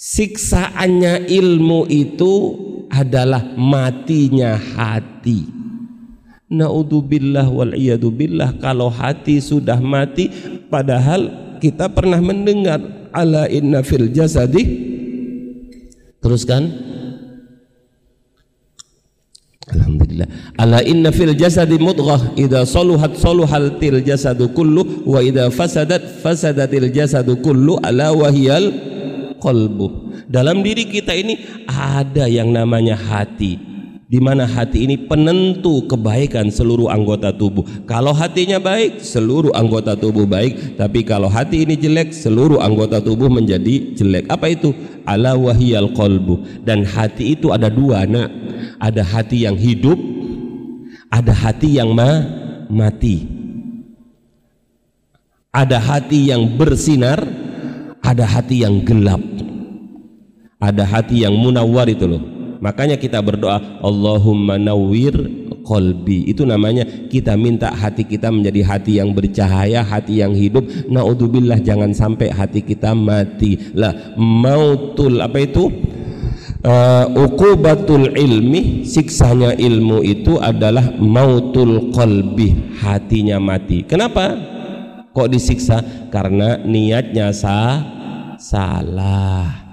[0.00, 2.32] Siksaannya ilmu itu
[2.88, 5.44] adalah matinya hati.
[6.50, 7.76] Naudzubillah wal
[8.10, 8.56] billah.
[8.58, 10.32] Kalau hati sudah mati
[10.72, 12.80] padahal kita pernah mendengar
[13.12, 14.88] ala inna fil jasadi.
[16.20, 16.68] Teruskan
[19.70, 20.26] Alhamdulillah
[20.58, 26.90] ala inna fil jasadi mudghah idza saluhat saluhal til jasadu kullu wa idza fasadat fasadatil
[26.90, 28.74] jasadu kullu ala wahiyal
[29.38, 33.70] qalbu dalam diri kita ini ada yang namanya hati
[34.10, 37.62] di mana hati ini penentu kebaikan seluruh anggota tubuh.
[37.86, 43.30] Kalau hatinya baik, seluruh anggota tubuh baik, tapi kalau hati ini jelek, seluruh anggota tubuh
[43.30, 44.26] menjadi jelek.
[44.26, 44.74] Apa itu?
[45.06, 46.66] Ala wahiyal qalbu.
[46.66, 48.30] Dan hati itu ada dua, Nak.
[48.80, 50.00] Ada hati yang hidup,
[51.12, 52.24] ada hati yang ma
[52.72, 53.28] mati.
[55.52, 57.20] Ada hati yang bersinar,
[58.00, 59.20] ada hati yang gelap.
[60.60, 65.16] Ada hati yang munawwar itu loh Makanya kita berdoa Allahumma nawwir
[65.64, 66.28] qalbi.
[66.28, 70.68] Itu namanya kita minta hati kita menjadi hati yang bercahaya, hati yang hidup.
[70.92, 73.56] Naudzubillah jangan sampai hati kita mati.
[73.72, 75.72] Lah mautul apa itu?
[76.60, 84.36] Uh, uqubatul ilmi siksanya ilmu itu adalah mautul qalbi hatinya mati kenapa
[85.16, 85.80] kok disiksa
[86.12, 87.80] karena niatnya sah
[88.36, 89.70] salah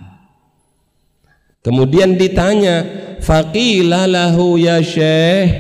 [1.68, 2.88] Kemudian ditanya,
[3.20, 5.52] faqila lahu ya syekh.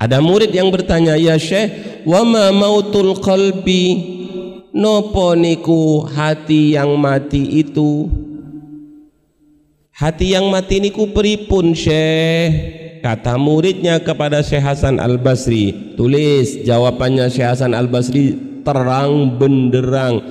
[0.00, 4.16] Ada murid yang bertanya, ya syekh, wa ma mautul qalbi?
[4.72, 8.08] Nopo niku hati yang mati itu?
[9.94, 12.50] Hati yang mati niku pripun syekh?
[12.98, 15.94] Kata muridnya kepada Syekh Hasan Al-Basri.
[15.94, 20.24] Tulis jawabannya Syekh Hasan Al-Basri terang benderang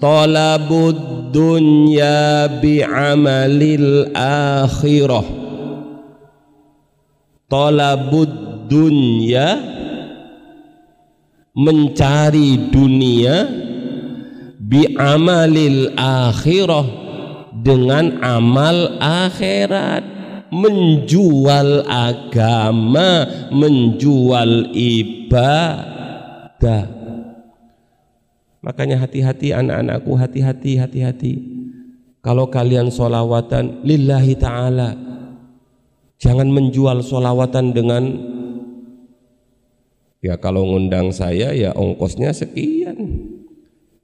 [0.00, 5.26] talabud dunya bi'amalil akhirah
[7.46, 8.32] talabud
[8.66, 9.60] dunya
[11.54, 13.36] mencari dunia
[14.58, 17.03] bi'amalil akhirah
[17.64, 20.12] dengan amal akhirat.
[20.54, 26.86] Menjual agama menjual ibadah.
[28.62, 31.34] Makanya hati-hati anak-anakku, hati-hati, hati-hati.
[32.22, 34.94] Kalau kalian solawatan lillahi ta'ala.
[36.22, 38.04] Jangan menjual solawatan dengan
[40.24, 42.83] Ya kalau ngundang saya ya ongkosnya sekian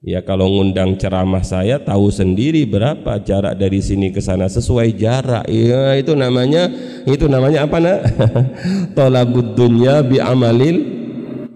[0.01, 4.49] Ya kalau ngundang ceramah saya tahu sendiri berapa jarak dari sini ke sana.
[4.49, 5.45] Sesuai jarak.
[5.45, 6.73] Ya itu namanya
[7.05, 7.99] itu namanya apa nak?
[8.97, 10.81] Tolabud dunya bi amalil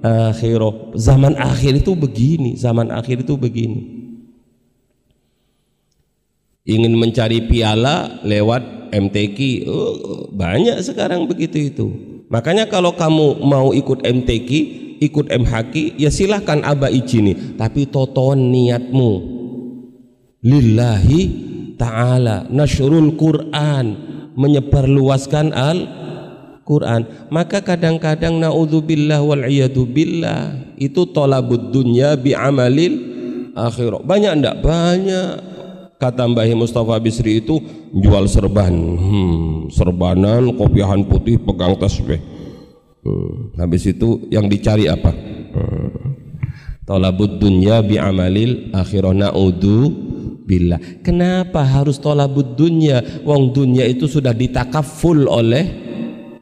[0.05, 0.93] akhirah.
[0.93, 3.81] Zaman akhir itu begini zaman akhir itu begini.
[6.69, 11.87] Ingin mencari piala lewat MTQ oh, banyak sekarang begitu itu.
[12.29, 14.49] Makanya kalau kamu mau ikut MTQ
[14.99, 19.11] ikut MHQ ya silahkan aba izini tapi totoan niatmu.
[20.45, 21.21] Lillahi
[21.75, 24.13] ta'ala nasrul Quran.
[24.35, 25.79] Menyebarluaskan al
[26.67, 29.47] Quran maka kadang-kadang naudzubillah wal
[29.87, 32.99] billah itu tolabud dunya bi amalil
[33.55, 34.03] akhirah.
[34.03, 34.55] Banyak ndak?
[34.59, 35.55] Banyak.
[35.95, 37.63] Kata Mbah Mustafa Bisri itu
[37.95, 38.75] jual serban.
[38.75, 42.34] Hmm, serbanan kopiahan putih pegang tasbih
[43.05, 45.89] hmm, habis itu yang dicari apa hmm.
[46.89, 49.93] tolabud dunya bi amalil akhirah naudzu
[50.45, 55.85] billah kenapa harus tolabud dunya wong dunya itu sudah ditakaful oleh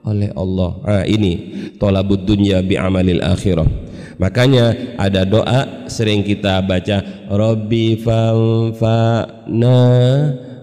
[0.03, 0.83] oleh Allah.
[0.83, 1.33] Nah, ini
[1.79, 3.63] tolabud dunya bi amalil akhirah.
[4.19, 7.01] Makanya ada doa sering kita baca
[7.31, 9.79] Rabbi fanfa'na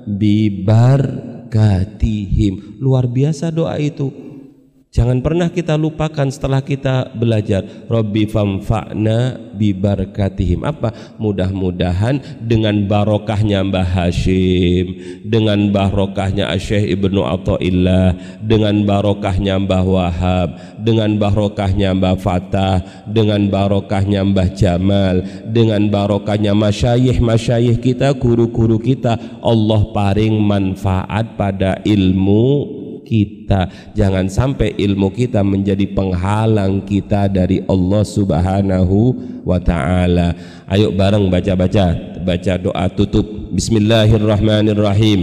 [0.07, 2.79] bi barkatihim.
[2.79, 4.30] Luar biasa doa itu.
[4.91, 10.67] Jangan pernah kita lupakan setelah kita belajar Rabbi famfa'na bi barakatihim.
[10.67, 11.15] Apa?
[11.15, 20.49] Mudah-mudahan dengan barokahnya Mbah Hashim, dengan barokahnya Syekh Ibnu Athaillah, dengan barokahnya Mbah Wahab,
[20.83, 29.87] dengan barokahnya Mbah Fatah, dengan barokahnya Mbah Jamal, dengan barokahnya masyayikh-masyayikh kita, guru-guru kita, Allah
[29.95, 32.80] paring manfaat pada ilmu
[33.11, 33.67] kita.
[33.99, 40.39] Jangan sampai ilmu kita menjadi penghalang kita dari Allah Subhanahu wa taala.
[40.71, 41.91] Ayo bareng baca-baca
[42.23, 43.27] baca doa tutup.
[43.51, 45.21] Bismillahirrahmanirrahim.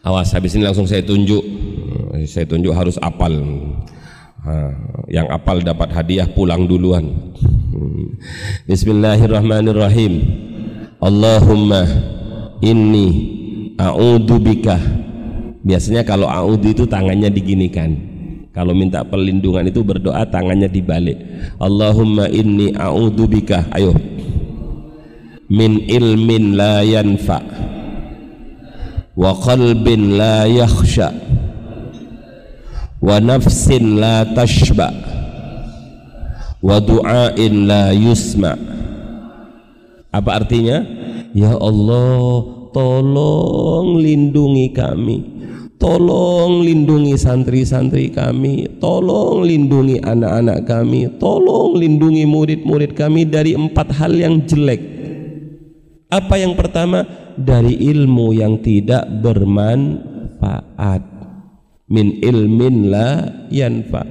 [0.00, 1.44] Awas habis ini langsung saya tunjuk.
[2.24, 3.36] Saya tunjuk harus apal.
[5.12, 7.36] Yang apal dapat hadiah pulang duluan.
[8.64, 10.24] Bismillahirrahmanirrahim.
[11.00, 11.84] Allahumma
[12.64, 13.08] inni
[13.76, 14.76] a'udzubika
[15.60, 17.92] Biasanya kalau a'udhu itu tangannya diginikan.
[18.50, 21.20] Kalau minta perlindungan itu berdoa tangannya dibalik.
[21.60, 23.68] Allahumma inni a'udhu bika.
[23.76, 23.92] Ayo.
[25.52, 27.44] Min ilmin la yanfa.
[29.14, 31.12] Wa qalbin la yakhsha.
[33.04, 34.88] Wa nafsin la tashba.
[36.64, 38.56] Wa du'ain la yusma.
[40.10, 40.82] Apa artinya?
[41.36, 42.42] Ya Allah,
[42.74, 45.39] tolong lindungi kami
[45.80, 54.12] Tolong lindungi santri-santri kami, tolong lindungi anak-anak kami, tolong lindungi murid-murid kami dari empat hal
[54.12, 54.76] yang jelek.
[56.12, 57.08] Apa yang pertama?
[57.32, 61.00] Dari ilmu yang tidak bermanfaat.
[61.88, 64.04] Min ilmin la yanfa.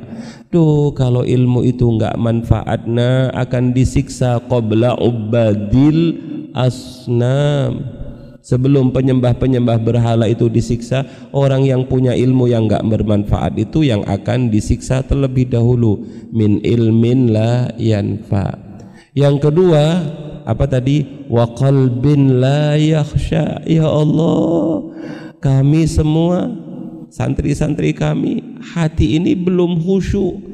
[0.49, 6.17] Tuh kalau ilmu itu enggak manfaatna akan disiksa qabla ubadil
[6.57, 7.99] asnam
[8.50, 14.50] Sebelum penyembah-penyembah berhala itu disiksa, orang yang punya ilmu yang enggak bermanfaat itu yang akan
[14.50, 16.02] disiksa terlebih dahulu.
[16.34, 18.58] Min ilmin la yanfa.
[19.14, 19.84] Yang kedua,
[20.50, 21.30] apa tadi?
[21.30, 23.62] Wa qalbin la yakhsha.
[23.70, 24.97] Ya Allah,
[25.38, 26.50] kami semua
[27.14, 30.49] santri-santri kami hati ini belum khusyuk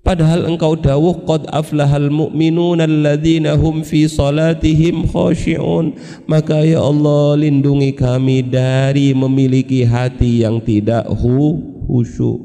[0.00, 5.92] Padahal engkau dawuh qad aflahal mu'minuna alladzina hum fi salatihim khashi'un.
[6.24, 12.40] Maka ya Allah lindungi kami dari memiliki hati yang tidak hu khusyuk.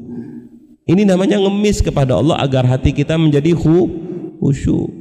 [0.86, 3.88] Ini namanya ngemis kepada Allah agar hati kita menjadi hu
[4.36, 4.92] khusyuk.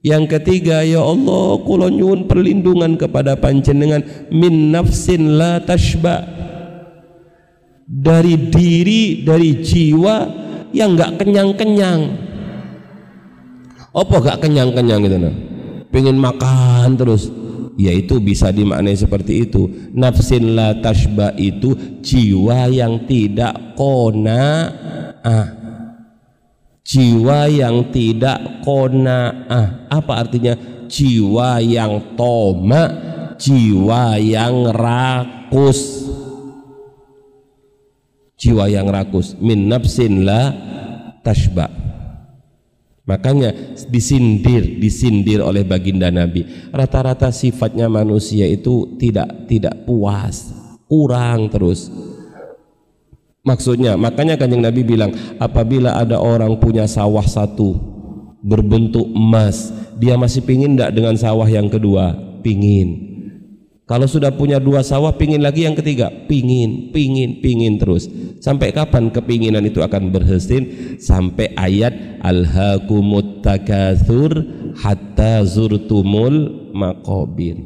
[0.00, 4.00] Yang ketiga ya Allah kula nyuwun perlindungan kepada panjenengan
[4.32, 6.24] min nafsin la tashba
[7.84, 12.00] dari diri dari jiwa yang nggak kenyang-kenyang.
[13.90, 15.34] Apa gak kenyang-kenyang gitu nah
[15.90, 17.30] pengen makan terus.
[17.80, 19.66] Ya itu bisa dimaknai seperti itu.
[19.96, 21.72] Nafsin la tashba itu
[22.04, 24.68] jiwa yang tidak kona
[25.24, 25.48] ah
[26.84, 30.54] jiwa yang tidak kona ah apa artinya?
[30.90, 33.10] Jiwa yang toma
[33.40, 36.09] jiwa yang rakus
[38.40, 39.36] jiwa yang rakus.
[39.36, 40.48] Min nafsin la
[41.20, 41.68] tashba.
[43.04, 43.52] Makanya
[43.92, 46.48] disindir disindir oleh baginda Nabi.
[46.72, 50.56] Rata-rata sifatnya manusia itu tidak tidak puas
[50.88, 51.92] kurang terus.
[53.44, 57.76] Maksudnya makanya kanjeng Nabi bilang apabila ada orang punya sawah satu
[58.40, 62.14] berbentuk emas dia masih pingin tidak dengan sawah yang kedua?
[62.40, 63.09] Pingin
[63.90, 68.06] kalau sudah punya dua sawah, pingin lagi yang ketiga, pingin, pingin, pingin terus.
[68.38, 70.62] Sampai kapan kepinginan itu akan berhasil?
[71.02, 74.46] Sampai ayat alhaqumut takatsur
[74.78, 77.58] hatta zurtumul maqabir.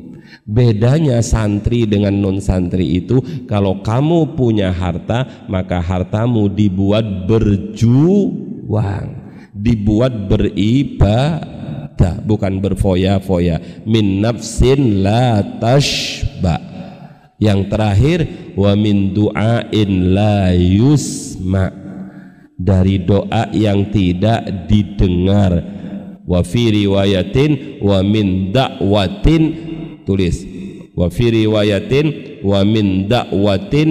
[0.49, 9.09] Bedanya santri dengan non santri itu kalau kamu punya harta maka hartamu dibuat berjuang
[9.53, 11.54] dibuat beribadah
[12.25, 13.85] bukan berfoya-foya.
[13.87, 16.59] Min nafsin la tashba.
[17.39, 18.19] Yang terakhir
[18.55, 21.71] wa min du'ain la yusma.
[22.55, 25.53] Dari doa yang tidak didengar.
[26.25, 29.43] Wa fi riwayatin wa min da'watin.
[30.09, 30.47] Tulis.
[30.95, 33.89] Wa fi riwayatin wa min da'watin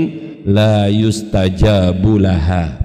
[0.47, 2.79] la yustajabu laha.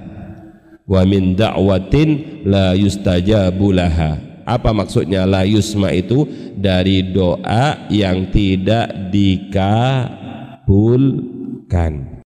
[0.89, 5.29] Wa min da'watin la yustajabu laha apa maksudnya?
[5.29, 6.25] La yusma itu
[6.57, 10.49] dari doa yang tidak dikabulkan